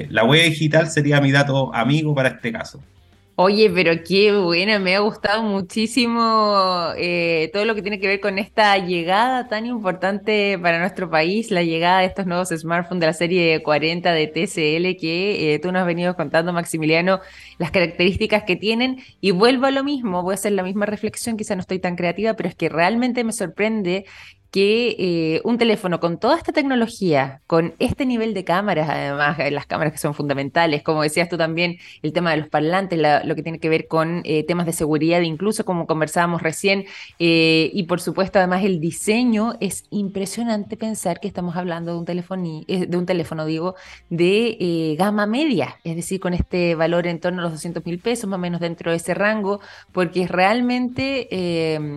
[0.08, 2.82] la huella digital sería mi dato amigo para este caso.
[3.38, 8.18] Oye, pero qué buena, me ha gustado muchísimo eh, todo lo que tiene que ver
[8.18, 13.06] con esta llegada tan importante para nuestro país, la llegada de estos nuevos smartphones de
[13.06, 17.20] la serie 40 de TCL que eh, tú nos has venido contando, Maximiliano,
[17.58, 19.02] las características que tienen.
[19.20, 21.96] Y vuelvo a lo mismo, voy a hacer la misma reflexión, quizá no estoy tan
[21.96, 24.06] creativa, pero es que realmente me sorprende
[24.56, 29.50] que eh, un teléfono con toda esta tecnología, con este nivel de cámaras, además, eh,
[29.50, 33.34] las cámaras que son fundamentales, como decías tú también, el tema de los parlantes, lo
[33.34, 36.86] que tiene que ver con eh, temas de seguridad, incluso como conversábamos recién,
[37.18, 42.62] y por supuesto, además, el diseño, es impresionante pensar que estamos hablando de un teléfono,
[42.66, 43.74] de un teléfono digo,
[44.08, 48.30] de gama media, es decir, con este valor en torno a los 200 mil pesos,
[48.30, 49.60] más o menos dentro de ese rango,
[49.92, 51.28] porque realmente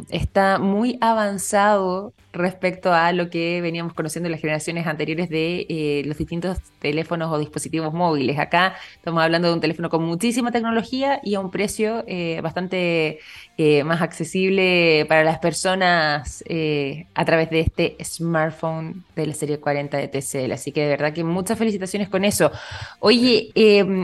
[0.10, 2.12] está muy avanzado
[2.50, 7.32] respecto a lo que veníamos conociendo en las generaciones anteriores de eh, los distintos teléfonos
[7.32, 8.40] o dispositivos móviles.
[8.40, 13.20] Acá estamos hablando de un teléfono con muchísima tecnología y a un precio eh, bastante
[13.58, 16.44] eh, más accesible para las personas
[17.14, 20.52] a través de este smartphone de la serie 40 de TCL.
[20.54, 22.52] Así que de verdad que muchas felicitaciones con eso.
[23.00, 23.52] Oye,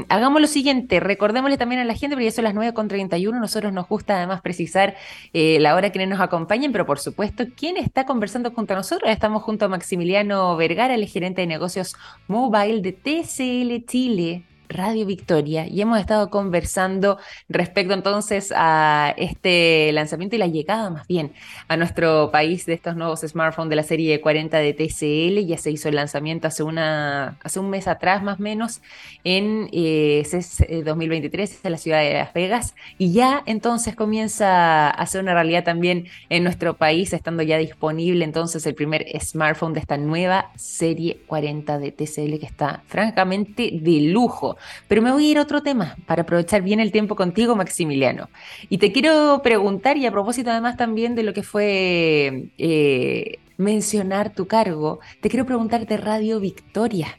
[0.09, 3.87] hagamos lo siguiente, recordémosle también a la gente, porque ya son las 9.31, nosotros nos
[3.87, 4.95] gusta además precisar
[5.33, 9.09] la hora que nos acompañen, pero por supuesto, ¿quién está con junto a nosotros.
[9.09, 11.95] Estamos junto a Maximiliano Vergara, el gerente de negocios
[12.27, 14.43] mobile de TCL Chile.
[14.69, 17.17] Radio Victoria y hemos estado conversando
[17.49, 21.33] respecto entonces a este lanzamiento y la llegada más bien
[21.67, 25.45] a nuestro país de estos nuevos smartphones de la serie 40 de TCL.
[25.45, 28.81] Ya se hizo el lanzamiento hace, una, hace un mes atrás más o menos
[29.23, 34.89] en eh, CES 2023 eh, en la ciudad de Las Vegas y ya entonces comienza
[34.89, 39.73] a ser una realidad también en nuestro país estando ya disponible entonces el primer smartphone
[39.73, 44.54] de esta nueva serie 40 de TCL que está francamente de lujo.
[44.87, 48.29] Pero me voy a ir a otro tema para aprovechar bien el tiempo contigo, Maximiliano.
[48.69, 54.33] Y te quiero preguntar, y a propósito además también de lo que fue eh, mencionar
[54.33, 57.17] tu cargo, te quiero preguntarte Radio Victoria.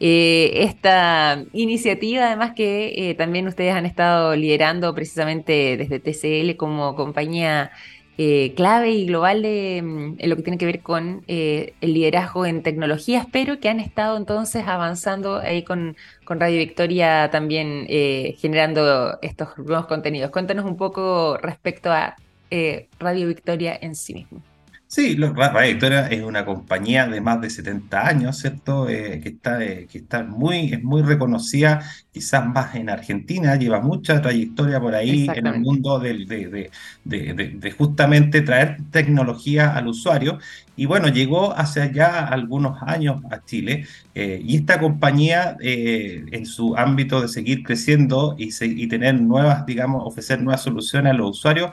[0.00, 6.94] Eh, esta iniciativa, además que eh, también ustedes han estado liderando precisamente desde TCL como
[6.94, 7.72] compañía
[8.20, 11.94] eh, clave y global de, mm, en lo que tiene que ver con eh, el
[11.94, 18.36] liderazgo en tecnologías, pero que han estado entonces avanzando ahí con, Radio Victoria también eh,
[18.38, 20.30] generando estos nuevos contenidos.
[20.30, 22.16] Cuéntanos un poco respecto a
[22.98, 24.42] Radio Victoria en sí mismo.
[24.90, 28.88] Sí, Radio Victoria es una compañía de más de 70 años, ¿cierto?
[28.88, 33.82] Eh, que está, eh, que está muy, es muy reconocida, quizás más en Argentina, lleva
[33.82, 36.70] mucha trayectoria por ahí en el mundo de, de,
[37.04, 40.38] de, justamente traer tecnología al usuario.
[40.74, 46.76] Y bueno, llegó hace ya algunos años a Chile eh, y esta compañía en su
[46.76, 51.72] ámbito de seguir creciendo y, y tener nuevas, digamos, ofrecer nuevas soluciones a los usuarios,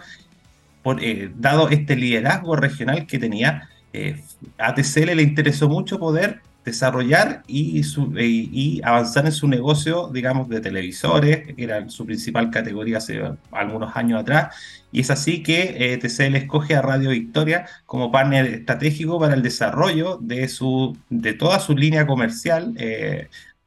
[1.00, 4.22] eh, dado este liderazgo regional que tenía, eh,
[4.58, 10.62] a TCL le interesó mucho poder desarrollar y, y, avanzar en su negocio, digamos, de
[10.62, 13.22] televisores, que era su principal categoría hace
[13.52, 14.56] algunos años atrás.
[14.92, 19.44] Y es así que eh, TCL escoge a Radio Victoria como partner estratégico para el
[19.44, 22.74] desarrollo de, su, de toda su línea comercial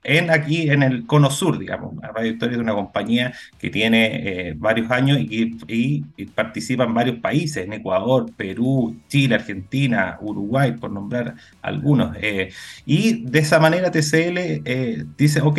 [0.05, 1.95] en aquí en el cono sur, digamos.
[2.01, 7.65] Radio Victoria es una compañía que tiene eh, varios años y, participa en varios países,
[7.65, 12.17] en Ecuador, Perú, Chile, Argentina, Uruguay, por nombrar algunos.
[12.21, 12.51] Eh,
[12.87, 15.59] y de esa manera TCL eh, dice, ok,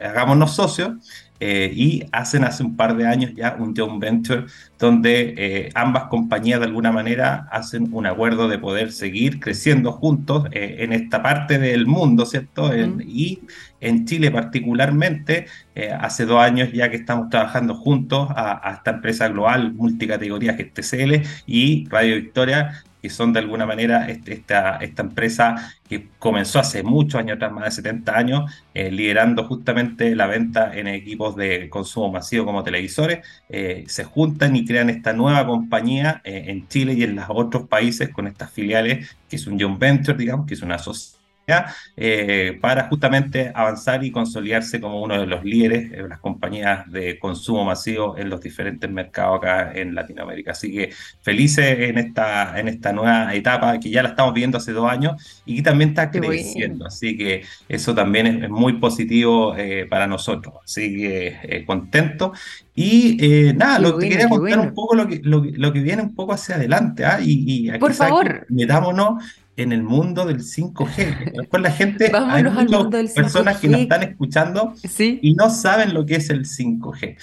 [0.00, 0.92] hagámonos socios
[1.40, 4.46] eh, y hacen hace un par de años ya un joint venture
[4.78, 10.46] donde eh, ambas compañías de alguna manera hacen un acuerdo de poder seguir creciendo juntos
[10.52, 12.70] eh, en esta parte del mundo, ¿cierto?
[12.76, 13.40] y
[13.80, 15.46] en Chile particularmente,
[16.00, 20.62] hace dos años ya que estamos trabajando juntos a, a esta empresa global multicategoría que
[20.62, 26.58] es TCL y Radio Victoria que son de alguna manera esta, esta empresa que comenzó
[26.58, 31.36] hace muchos años atrás, más de 70 años, eh, liderando justamente la venta en equipos
[31.36, 36.66] de consumo masivo como televisores, eh, se juntan y crean esta nueva compañía eh, en
[36.66, 40.46] Chile y en los otros países con estas filiales, que es un joint venture, digamos,
[40.48, 41.15] que es una sociedad
[41.96, 47.20] eh, para justamente avanzar y consolidarse como uno de los líderes de las compañías de
[47.20, 50.50] consumo masivo en los diferentes mercados acá en Latinoamérica.
[50.50, 54.72] Así que felices en esta, en esta nueva etapa que ya la estamos viendo hace
[54.72, 56.84] dos años y que también está creciendo.
[56.84, 60.54] Así que eso también es, muy positivo eh, para nosotros.
[60.64, 62.32] Así que eh, contento.
[62.74, 63.18] Y
[63.54, 66.56] nada, lo que quería contar un poco lo que, lo, que viene un poco hacia
[66.56, 67.04] adelante.
[67.04, 67.20] ¿ah?
[67.22, 68.46] Y, Por favor.
[68.50, 69.22] Metámonos
[69.56, 71.32] en el mundo del 5G.
[71.32, 76.16] Después la gente, hay muchas personas que nos están escuchando y no saben lo que
[76.16, 77.16] es el 5G.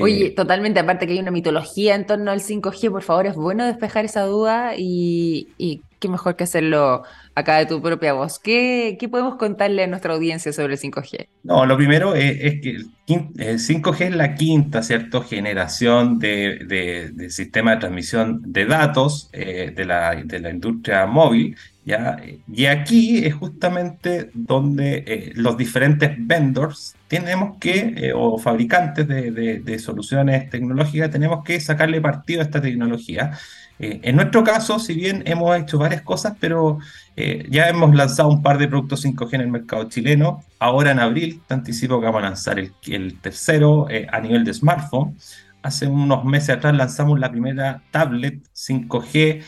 [0.00, 3.36] Oye, eh, totalmente, aparte que hay una mitología en torno al 5G, por favor, es
[3.36, 7.02] bueno despejar esa duda y, y qué mejor que hacerlo
[7.34, 8.38] acá de tu propia voz.
[8.38, 11.28] ¿Qué, qué podemos contarle a nuestra audiencia sobre el 5G?
[11.44, 17.72] No, lo primero es, que el, 5G es la quinta, ¿cierto?, generación de, de, sistema
[17.72, 24.30] de transmisión de datos eh, de, la, de la industria móvil Y aquí es justamente
[24.32, 31.60] donde eh, los diferentes vendors tenemos que, eh, o fabricantes de, soluciones tecnológicas, tenemos que
[31.60, 33.32] sacarle partido a esta tecnología.
[33.78, 36.78] Eh, en nuestro caso, si bien hemos hecho varias cosas, pero
[37.16, 40.42] ya hemos lanzado un par de productos 5G en el mercado chileno.
[40.58, 45.16] Ahora en abril, te anticipo que vamos a lanzar el tercero a nivel de smartphone.
[45.62, 49.42] Hace unos meses atrás lanzamos la primera tablet 5G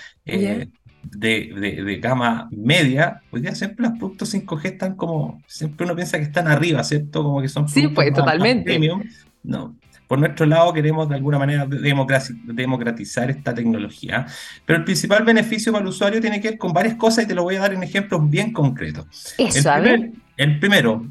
[1.10, 6.18] de, de, gama media, hoy día siempre los productos 5G están como, siempre uno piensa
[6.18, 7.22] que están arriba, ¿cierto?
[7.22, 8.64] Como que son sí, pues, totalmente.
[8.64, 9.02] premium.
[9.42, 9.74] No,
[10.06, 14.26] por nuestro lado queremos de alguna manera democratizar esta tecnología,
[14.64, 17.34] pero el principal beneficio para el usuario tiene que ver con varias cosas y te
[17.34, 19.34] lo voy a dar en ejemplos bien concretos.
[19.38, 21.06] Eso, el, primer, el primero,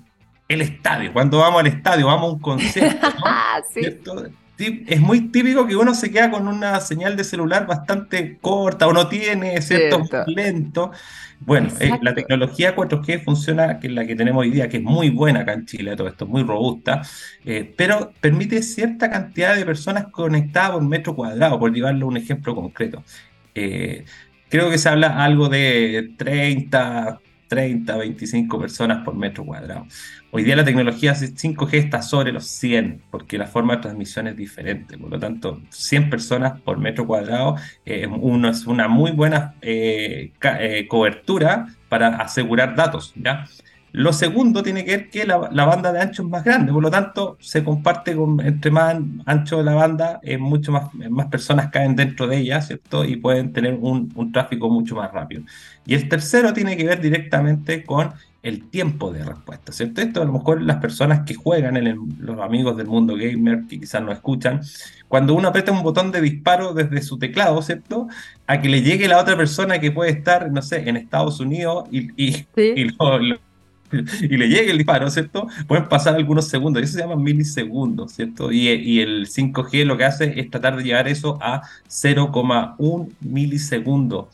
[0.48, 1.12] el estadio.
[1.12, 3.08] Cuando vamos al estadio, vamos a un concierto,
[3.74, 4.26] ¿cierto?
[4.58, 8.94] Es muy típico que uno se queda con una señal de celular bastante corta o
[8.94, 10.00] no tiene, ¿cierto?
[10.00, 10.91] Muy lento.
[11.39, 14.84] Bueno, eh, la tecnología 4G funciona, que es la que tenemos hoy día, que es
[14.84, 17.02] muy buena acá en Chile, todo esto, muy robusta,
[17.44, 22.18] eh, pero permite cierta cantidad de personas conectadas por metro cuadrado, por llevarlo a un
[22.18, 23.04] ejemplo concreto.
[23.54, 24.06] Eh,
[24.50, 29.86] creo que se habla algo de 30, 30, 25 personas por metro cuadrado.
[30.32, 34.36] Hoy día la tecnología 5G está sobre los 100, porque la forma de transmisión es
[34.36, 34.98] diferente.
[34.98, 37.56] Por lo tanto, 100 personas por metro cuadrado
[37.86, 43.14] eh, uno es una muy buena eh, eh, cobertura para asegurar datos.
[43.16, 43.46] ¿ya?
[43.96, 46.92] Lo segundo tiene que ver que la, banda de ancho es más grande, por lo
[46.92, 51.70] tanto se comparte con, entre más ancho de la banda, eh, mucho más, más personas
[51.72, 53.06] caen dentro de ella, ¿cierto?
[53.06, 55.44] Y pueden tener un, tráfico mucho más rápido.
[55.86, 58.12] Y el tercero tiene que ver directamente con
[58.44, 60.02] el tiempo de respuesta, ¿cierto?
[60.02, 63.80] Esto a lo mejor las personas que juegan, en los amigos del mundo gamer que
[63.80, 64.60] quizás no escuchan,
[65.08, 68.10] cuando uno aprieta un botón de disparo desde su teclado, ¿cierto?
[68.46, 71.86] A que le llegue la otra persona que puede estar, no sé, en Estados Unidos
[71.92, 72.46] y, y,
[73.00, 73.40] lo
[74.21, 75.48] y le llegue el disparo, ¿cierto?
[75.67, 78.52] Pueden pasar algunos segundos, y eso se llama milisegundos, ¿cierto?
[78.52, 84.26] Y, y, el 5G lo que hace es tratar de llevar eso a 0,1 milisegundos.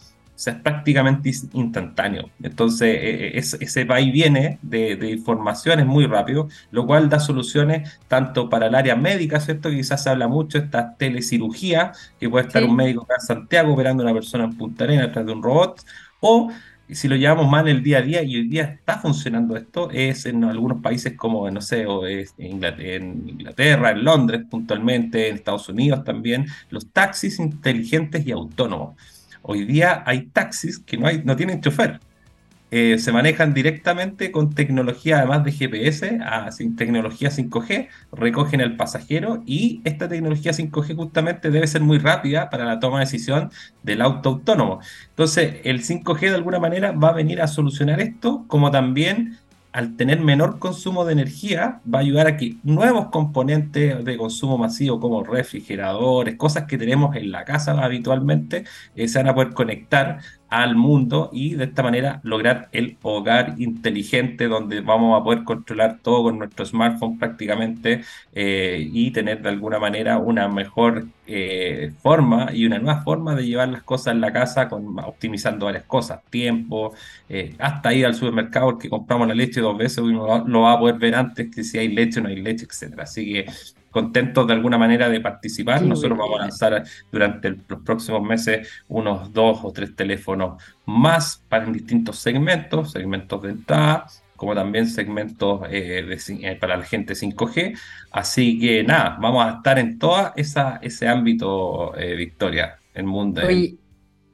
[0.42, 2.32] O sea, es prácticamente instantáneo.
[2.42, 7.10] Entonces, e, e, ese va y viene de, de, información es muy rápido, lo cual
[7.10, 9.70] da soluciones tanto para el área médica, ¿cierto?
[9.70, 13.74] Que quizás se habla mucho, esta telecirugía, que puede estar un médico acá en Santiago
[13.74, 15.86] operando a una persona en Punta Arenas a través de un robot,
[16.22, 16.52] o
[16.94, 20.26] si lo llevamos mal el día a día, y hoy día está funcionando esto, es
[20.26, 26.04] en algunos países como, no sé, o en Inglaterra, en Londres puntualmente, en Estados Unidos
[26.04, 28.96] también, los taxis inteligentes y autónomos.
[29.42, 32.00] Hoy día hay taxis que no, hay, no tienen chofer.
[32.74, 39.44] Eh, se manejan directamente con tecnología, además de GPS, a, tecnología 5G, recogen al pasajero
[39.46, 43.52] y esta tecnología 5G justamente debe ser muy rápida para la toma de decisión
[43.84, 44.80] del auto autónomo.
[45.10, 49.38] Entonces, el 5G de alguna manera va a venir a solucionar esto, como también
[49.74, 54.58] al tener menor consumo de energía, va a ayudar a que nuevos componentes de consumo
[54.58, 59.54] masivo como refrigeradores, cosas que tenemos en la casa habitualmente, eh, se van a poder
[59.54, 60.20] conectar
[60.52, 66.00] al mundo y de esta manera lograr el hogar inteligente donde vamos a poder controlar
[66.02, 72.50] todo con nuestro smartphone prácticamente eh, y tener de alguna manera una mejor eh, forma
[72.54, 76.22] y una nueva forma de llevar las cosas en la casa con, optimizando varias cosas,
[76.30, 76.94] tiempo,
[77.30, 80.98] eh, hasta ir al supermercado porque compramos la leche dos veces, lo va a poder
[80.98, 83.04] ver antes que si hay leche o no hay leche, etcétera.
[83.04, 83.46] Así que
[83.92, 85.82] contentos de alguna manera de participar.
[85.84, 91.66] Nosotros vamos a lanzar durante los próximos meses unos dos o tres teléfonos más para
[91.66, 97.78] distintos segmentos, segmentos de entrada, como también segmentos eh, eh, para la gente 5G.
[98.12, 103.42] Así que nada, vamos a estar en todo ese ámbito, eh, Victoria, el mundo.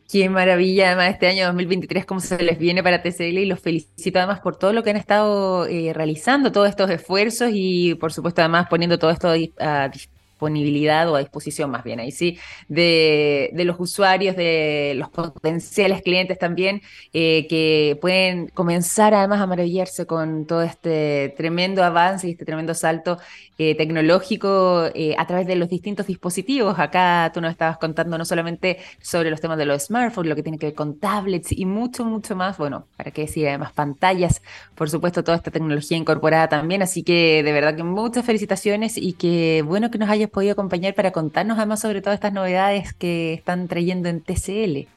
[0.09, 4.19] Qué maravilla, además, este año 2023, cómo se les viene para TCL y los felicito
[4.19, 8.41] además por todo lo que han estado eh, realizando, todos estos esfuerzos y por supuesto
[8.41, 13.51] además poniendo todo esto a disposición disponibilidad o a disposición más bien ahí sí, de,
[13.65, 20.45] los usuarios, de los potenciales clientes también, eh, que pueden comenzar además a maravillarse con
[20.45, 23.17] todo este tremendo avance y este tremendo salto
[23.57, 26.77] eh, tecnológico eh, a través de los distintos dispositivos.
[26.77, 30.43] Acá tú nos estabas contando no solamente sobre los temas de los smartphones, lo que
[30.43, 32.59] tiene que ver con tablets y mucho, mucho más.
[32.59, 34.43] Bueno, para qué decir, además pantallas,
[34.75, 36.83] por supuesto, toda esta tecnología incorporada también.
[36.83, 40.93] Así que de verdad que muchas felicitaciones y que bueno que nos hayas podido acompañar
[40.93, 44.87] para contarnos además sobre todas estas novedades que están trayendo en TCL.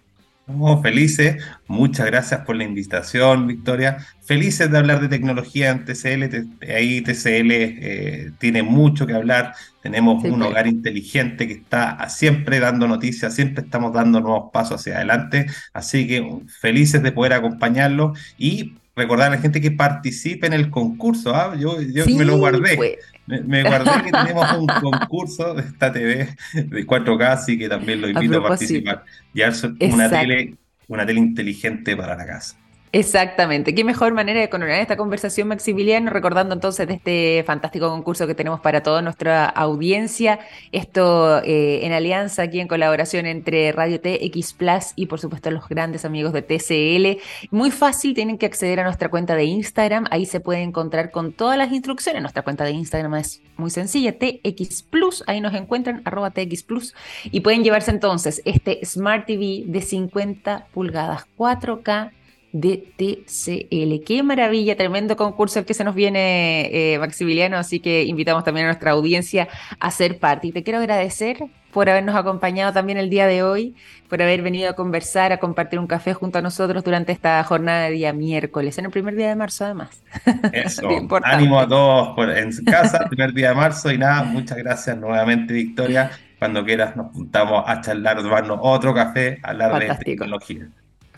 [0.83, 3.99] felices, muchas gracias por la invitación, Victoria.
[4.23, 6.73] Felices de hablar de tecnología en TCL.
[6.75, 9.55] Ahí TCL eh, tiene mucho que hablar.
[9.83, 14.97] Tenemos un hogar inteligente que está siempre dando noticias, siempre estamos dando nuevos pasos hacia
[14.97, 15.47] adelante.
[15.72, 20.70] Así que felices de poder acompañarlo y recordar a la gente que participe en el
[20.70, 21.35] concurso.
[21.35, 21.55] ¿ah?
[21.59, 22.99] Yo, yo me lo guardé.
[23.47, 28.09] Me, guardé que tenemos un concurso de esta TV de 4K, así que también lo
[28.09, 29.05] invito a, participar.
[29.33, 29.43] Y
[29.87, 30.55] una tele,
[30.89, 32.59] una tele inteligente para la casa.
[32.93, 33.72] Exactamente.
[33.72, 38.34] Qué mejor manera de coronar esta conversación, Maximiliano, recordando entonces de este fantástico concurso que
[38.34, 40.41] tenemos para toda nuestra audiencia.
[40.72, 45.68] Esto eh, en alianza aquí en colaboración entre Radio TX Plus y por supuesto los
[45.68, 47.22] grandes amigos de TCL.
[47.53, 50.07] Muy fácil, tienen que acceder a nuestra cuenta de Instagram.
[50.11, 52.22] Ahí se puede encontrar con todas las instrucciones.
[52.22, 55.22] Nuestra cuenta de Instagram es muy sencilla, TX Plus.
[55.28, 56.97] Ahí nos encuentran, arroba TX Plus.
[57.24, 62.11] Y pueden llevarse entonces este Smart TV de 50 pulgadas 4K
[62.53, 64.05] de TCL.
[64.05, 68.66] Qué maravilla, tremendo concurso el que se nos viene, eh, Maximiliano, así que invitamos también
[68.66, 69.48] a nuestra audiencia
[69.78, 70.48] a ser parte.
[70.48, 71.38] Y te quiero agradecer
[71.72, 73.76] por habernos acompañado también el día de hoy,
[74.09, 77.84] por haber venido a conversar, a compartir un café junto a nosotros durante esta jornada
[77.84, 80.03] de día miércoles, en el primer día de marzo además.
[80.53, 80.88] Eso,
[81.22, 86.11] ánimo a todos en casa, primer día de marzo y nada, muchas gracias nuevamente Victoria.
[86.38, 90.68] Cuando quieras nos juntamos a charlar, tomarnos otro café, hablar de tecnología.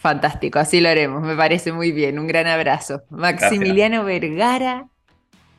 [0.03, 2.19] Fantástico, así lo haremos, me parece muy bien.
[2.19, 3.03] Un gran abrazo.
[3.09, 4.89] Maximiliano Vergara,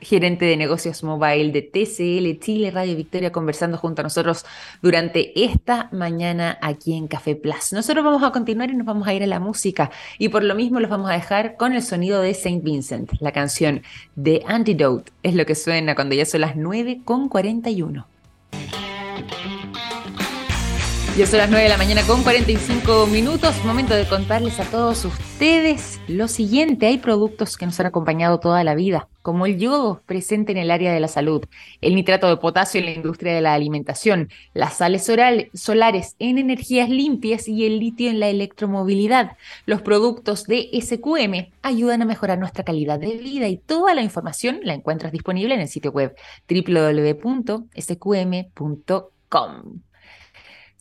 [0.01, 4.45] gerente de negocios mobile de TCL Chile Radio Victoria, conversando junto a nosotros
[4.81, 7.71] durante esta mañana aquí en Café Plus.
[7.71, 10.55] Nosotros vamos a continuar y nos vamos a ir a la música y por lo
[10.55, 13.81] mismo los vamos a dejar con el sonido de Saint Vincent, la canción
[14.17, 15.13] de Antidote.
[15.23, 18.05] Es lo que suena cuando ya son las 9 con 41.
[21.15, 23.53] Ya son las 9 de la mañana con 45 minutos.
[23.65, 26.87] Momento de contarles a todos ustedes lo siguiente.
[26.87, 30.71] Hay productos que nos han acompañado toda la vida, como el yodo presente en el
[30.71, 31.45] área de la salud,
[31.81, 35.07] el nitrato de potasio en la industria de la alimentación, las sales
[35.53, 39.37] solares en energías limpias y el litio en la electromovilidad.
[39.67, 44.61] Los productos de SQM ayudan a mejorar nuestra calidad de vida y toda la información
[44.63, 46.15] la encuentras disponible en el sitio web
[46.49, 47.53] www.sqm.com.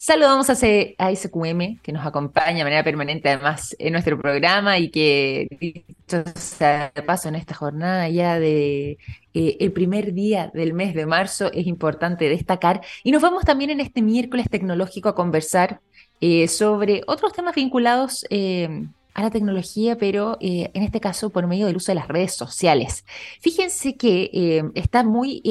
[0.05, 5.47] Saludamos a, SQM, que nos acompaña de manera permanente además en nuestro programa y que,
[5.61, 8.99] dicho sea de paso, en esta jornada ya de
[9.33, 12.81] eh, el primer día del mes de marzo es importante destacar.
[13.05, 15.81] Y nos vamos también en este miércoles tecnológico a conversar
[16.21, 21.67] eh, sobre otros temas vinculados eh, a la tecnología, pero en este caso por medio
[21.67, 23.05] del uso de las redes sociales.
[23.41, 25.43] Fíjense que está muy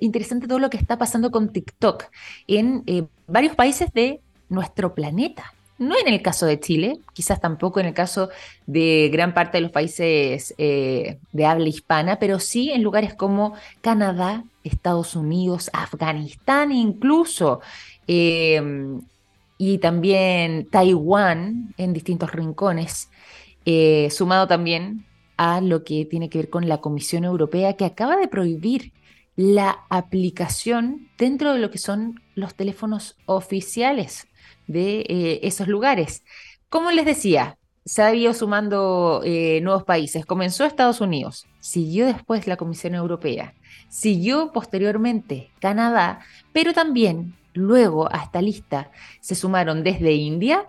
[0.00, 2.06] interesante todo lo que está pasando con TikTok
[2.46, 2.82] en
[3.30, 5.52] varios países de nuestro planeta.
[5.78, 8.28] No en el caso de Chile, quizás tampoco en el caso
[8.66, 14.44] de gran parte de los países de habla hispana, pero sí en lugares como Canadá,
[14.62, 17.60] Estados Unidos, Afganistán incluso
[19.62, 23.10] y también Taiwán en distintos rincones,
[23.66, 25.04] eh, sumado también
[25.36, 28.92] a lo que tiene que ver con la Comisión Europea que acaba de prohibir
[29.40, 34.28] la aplicación dentro de lo que son los teléfonos oficiales
[34.66, 36.24] de eh, esos lugares.
[36.68, 40.26] Como les decía, se ha ido sumando eh, nuevos países.
[40.26, 43.54] Comenzó Estados Unidos, siguió después la Comisión Europea,
[43.88, 46.20] siguió posteriormente Canadá,
[46.52, 50.68] pero también Luego a esta lista se sumaron desde India,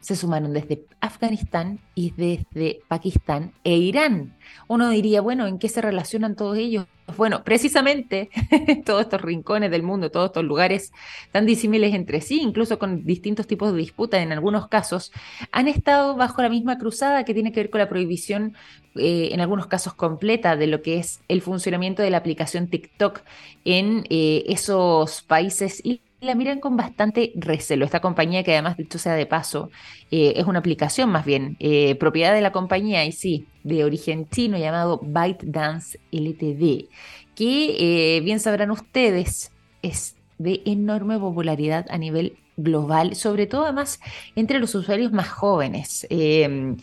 [0.00, 4.34] se sumaron desde Afganistán y desde Pakistán e Irán.
[4.68, 6.86] Uno diría, bueno, ¿en qué se relacionan todos ellos?
[7.16, 8.30] Bueno, precisamente
[8.84, 10.92] todos estos rincones del mundo, todos estos lugares
[11.32, 15.12] tan disímiles entre sí, incluso con distintos tipos de disputas en algunos casos,
[15.50, 18.54] han estado bajo la misma cruzada que tiene que ver con la prohibición,
[18.94, 23.20] eh, en algunos casos completa, de lo que es el funcionamiento de la aplicación TikTok
[23.64, 25.82] en eh, esos países
[26.20, 27.84] la miran con bastante recelo.
[27.84, 29.70] Esta compañía, que además, dicho sea de paso,
[30.10, 31.56] eh, es una aplicación más bien,
[31.98, 36.88] propiedad de la compañía y sí, de origen chino llamado ByteDance LTD,
[37.34, 39.52] que eh, bien sabrán ustedes,
[39.82, 44.00] es de enorme popularidad a nivel global, sobre todo además
[44.34, 46.06] entre los usuarios más jóvenes.
[46.10, 46.76] Em,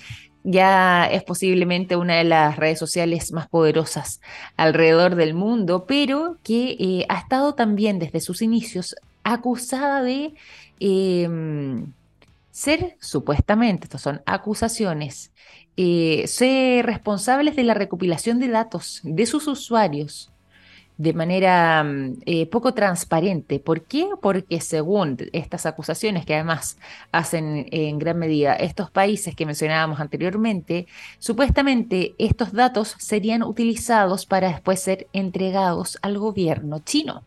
[0.43, 4.21] ya es posiblemente una de las redes sociales más poderosas
[4.55, 8.95] alrededor del mundo, pero que eh, ha estado también desde sus inicios
[9.25, 10.35] acusada de
[10.79, 11.91] em,
[12.51, 15.33] ser supuestamente, estas son acusaciones,
[15.75, 20.31] eh, ser responsables de la recopilación de datos de sus usuarios
[20.97, 23.59] de manera mm, eh, poco transparente.
[23.59, 24.07] ¿Por qué?
[24.21, 26.77] Porque según estas acusaciones que además
[27.11, 30.87] hacen en gran medida estos países que mencionábamos anteriormente,
[31.19, 37.23] supuestamente estos datos serían utilizados para después ser entregados al gobierno chino.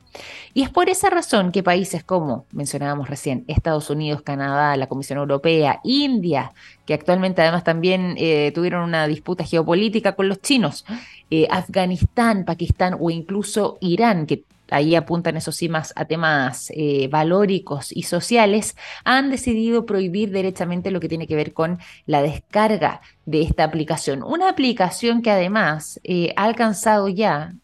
[0.54, 5.18] Y es por esa razón que países como mencionábamos recién, Estados Unidos, Canadá, la Comisión
[5.18, 6.52] Europea, India,
[6.86, 10.84] que actualmente además también eh, tuvieron una disputa geopolítica con los chinos,
[11.30, 17.08] eh, Afganistán, Pakistán o incluso Irán, que ahí apuntan esos sí más a temas eh,
[17.08, 23.00] valóricos y sociales, han decidido prohibir derechamente lo que tiene que ver con la descarga
[23.26, 24.22] de esta aplicación.
[24.22, 26.00] Una aplicación que además
[26.36, 27.54] ha alcanzado ya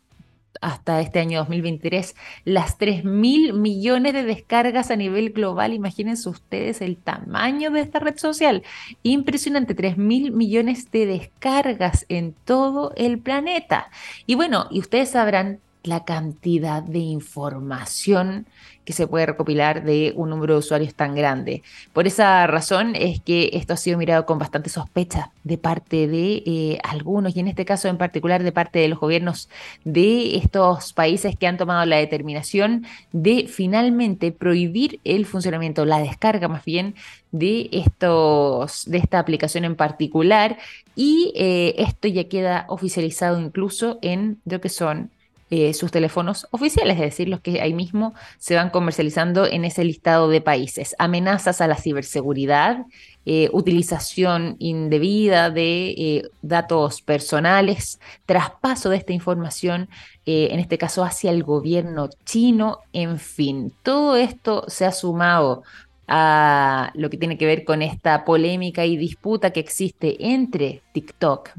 [0.60, 5.72] hasta este año 2023 las 3 mil millones de descargas a nivel global.
[5.72, 8.62] Imagínense ustedes el tamaño de esta red social.
[9.02, 13.90] Impresionante, 3 mil millones de descargas en todo el planeta.
[14.26, 18.46] Y bueno, y ustedes sabrán la cantidad de información
[18.84, 21.62] que se puede recopilar de un número de usuarios tan grande.
[21.92, 26.42] Por esa razón es que esto ha sido mirado con bastante sospecha de parte de
[26.44, 29.48] eh, algunos y en este caso en particular de parte de los gobiernos
[29.84, 36.48] de estos países que han tomado la determinación de finalmente prohibir el funcionamiento, la descarga
[36.48, 36.94] más bien
[37.32, 40.58] de estos de esta aplicación en particular
[40.94, 45.10] y eh, esto ya queda oficializado incluso en lo que son
[45.56, 49.84] eh, sus teléfonos oficiales, es decir, los que ahí mismo se van comercializando en ese
[49.84, 50.96] listado de países.
[50.98, 52.86] Amenazas a la ciberseguridad,
[53.24, 59.88] eh, utilización indebida de eh, datos personales, traspaso de esta información,
[60.26, 65.62] en este caso hacia el gobierno chino, en fin, todo esto se ha sumado
[66.08, 71.50] a lo que tiene que ver con esta polémica y disputa que existe entre TikTok,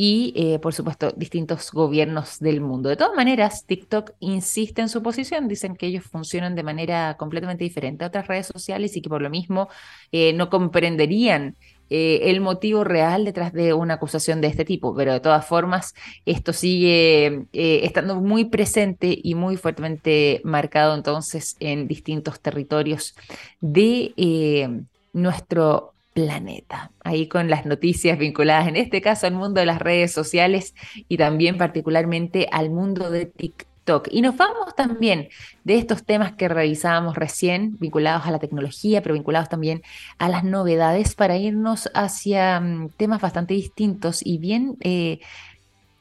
[0.00, 2.88] y, eh, por supuesto, distintos gobiernos del mundo.
[2.88, 7.64] De todas maneras, TikTok insiste en su posición, dicen que ellos funcionan de manera completamente
[7.64, 9.68] diferente a otras redes sociales y que por lo mismo
[10.12, 11.56] eh, no comprenderían
[11.90, 15.96] eh, el motivo real detrás de una acusación de este tipo, pero de todas formas
[16.24, 23.16] esto sigue estando muy presente y muy fuertemente marcado entonces en distintos territorios
[23.60, 26.90] de nuestro planeta.
[27.04, 30.74] Ahí con las noticias vinculadas en este caso al mundo de las redes sociales
[31.08, 34.08] y también particularmente al mundo de TikTok.
[34.10, 35.28] Y nos vamos también
[35.64, 39.82] de estos temas que revisábamos recién, vinculados a la tecnología, pero vinculados también
[40.18, 45.20] a las novedades, para irnos hacia mm, temas bastante distintos y bien eh,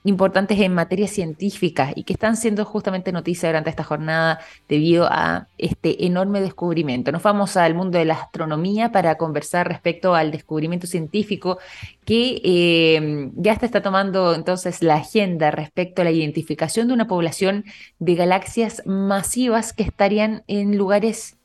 [0.07, 4.39] importantes en materia científica y que están siendo justamente noticia durante esta jornada
[4.69, 7.11] debido a este enorme descubrimiento.
[7.11, 11.59] Nos vamos al mundo de la astronomía para conversar respecto al descubrimiento científico
[12.05, 17.65] que eh, ya está tomando entonces la agenda respecto a la identificación de una población
[17.99, 21.36] de galaxias masivas que estarían en lugares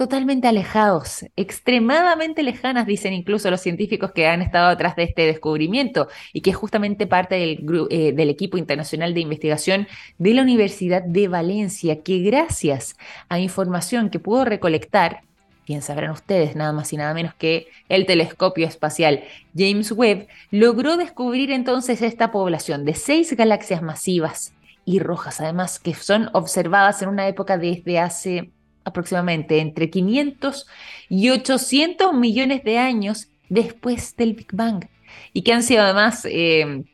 [0.00, 6.08] totalmente alejados, extremadamente lejanas, dicen incluso los científicos que han estado detrás de este descubrimiento
[6.32, 9.86] y que es justamente parte del, eh, del equipo internacional de investigación
[10.16, 12.96] de la Universidad de Valencia, que gracias
[13.28, 15.20] a información que pudo recolectar,
[15.66, 19.24] bien sabrán ustedes, nada más y nada menos que el telescopio espacial
[19.54, 24.54] James Webb, logró descubrir entonces esta población de seis galaxias masivas
[24.86, 28.50] y rojas, además, que son observadas en una época desde hace
[28.84, 30.66] aproximadamente entre 500
[31.08, 34.86] y 800 millones de años después del Big Bang
[35.32, 36.84] y que han sido además eh,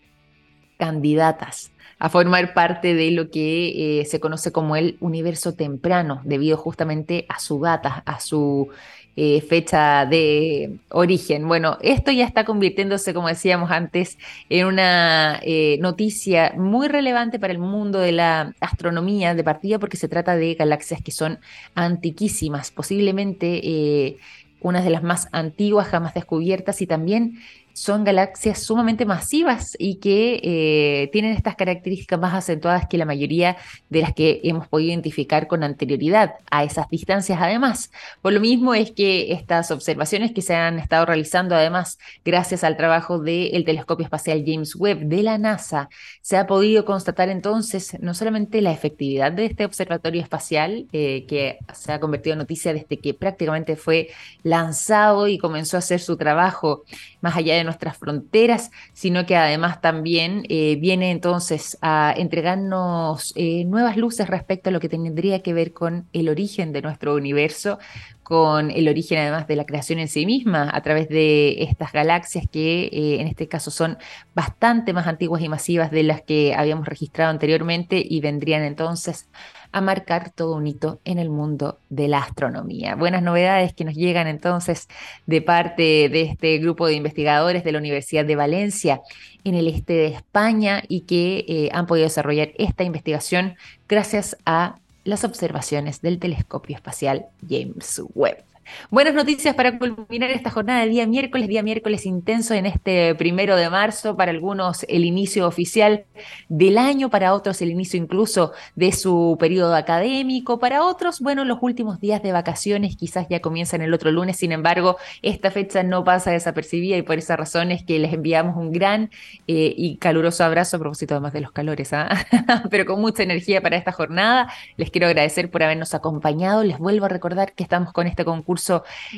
[0.78, 6.56] candidatas a formar parte de lo que eh, se conoce como el universo temprano, debido
[6.58, 8.68] justamente a su data, a su
[9.16, 11.48] eh, fecha de origen.
[11.48, 14.18] Bueno, esto ya está convirtiéndose, como decíamos antes,
[14.50, 19.96] en una eh, noticia muy relevante para el mundo de la astronomía de partida porque
[19.96, 21.38] se trata de galaxias que son
[21.74, 24.16] antiquísimas, posiblemente eh,
[24.60, 27.38] unas de las más antiguas jamás descubiertas y también
[27.76, 33.58] son galaxias sumamente masivas y que eh, tienen estas características más acentuadas que la mayoría
[33.90, 37.90] de las que hemos podido identificar con anterioridad a esas distancias además.
[38.22, 42.78] Por lo mismo es que estas observaciones que se han estado realizando además gracias al
[42.78, 45.90] trabajo del telescopio espacial James Webb de la NASA,
[46.22, 51.58] se ha podido constatar entonces no solamente la efectividad de este observatorio espacial eh, que
[51.74, 54.08] se ha convertido en noticia desde que prácticamente fue
[54.42, 56.84] lanzado y comenzó a hacer su trabajo
[57.20, 63.64] más allá de nuestras fronteras, sino que además también eh, viene entonces a entregarnos eh,
[63.64, 67.78] nuevas luces respecto a lo que tendría que ver con el origen de nuestro universo,
[68.26, 72.44] con el origen además de la creación en sí misma a través de estas galaxias
[72.50, 73.98] que eh, en este caso son
[74.34, 79.28] bastante más antiguas y masivas de las que habíamos registrado anteriormente y vendrían entonces
[79.70, 82.96] a marcar todo un hito en el mundo de la astronomía.
[82.96, 84.88] Buenas novedades que nos llegan entonces
[85.26, 89.02] de parte de este grupo de investigadores de la Universidad de Valencia
[89.44, 93.54] en el este de España y que eh, han podido desarrollar esta investigación
[93.86, 98.44] gracias a las observaciones del telescopio espacial James Webb.
[98.90, 103.56] Buenas noticias para culminar esta jornada de día miércoles, día miércoles intenso en este primero
[103.56, 106.04] de marzo, para algunos el inicio oficial
[106.48, 111.58] del año, para otros el inicio incluso de su periodo académico, para otros, bueno, los
[111.60, 116.02] últimos días de vacaciones quizás ya comienzan el otro lunes, sin embargo, esta fecha no
[116.04, 119.10] pasa desapercibida y por esa razón es que les enviamos un gran
[119.46, 122.08] eh, y caluroso abrazo a propósito además de los calores, ¿ah?
[122.70, 124.48] pero con mucha energía para esta jornada.
[124.76, 128.55] Les quiero agradecer por habernos acompañado, les vuelvo a recordar que estamos con este concurso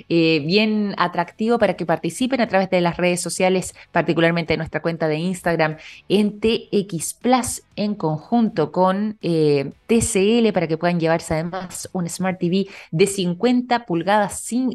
[0.09, 5.09] eh, bien atractivo para que participen a través de las redes sociales, particularmente nuestra cuenta
[5.09, 5.76] de Instagram
[6.09, 12.39] en TX Plus en conjunto con eh, TCL para que puedan llevarse además un Smart
[12.39, 14.72] TV de 50 pulgadas sin,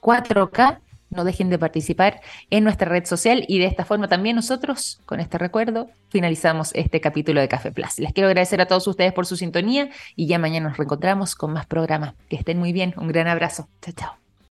[0.00, 4.36] 4K eh, no dejen de participar en nuestra red social y de esta forma también
[4.36, 7.98] nosotros, con este recuerdo, finalizamos este capítulo de Café Plus.
[7.98, 11.52] Les quiero agradecer a todos ustedes por su sintonía y ya mañana nos reencontramos con
[11.52, 12.14] más programas.
[12.28, 12.94] Que estén muy bien.
[12.96, 13.68] Un gran abrazo.
[13.82, 14.19] Chao, chao.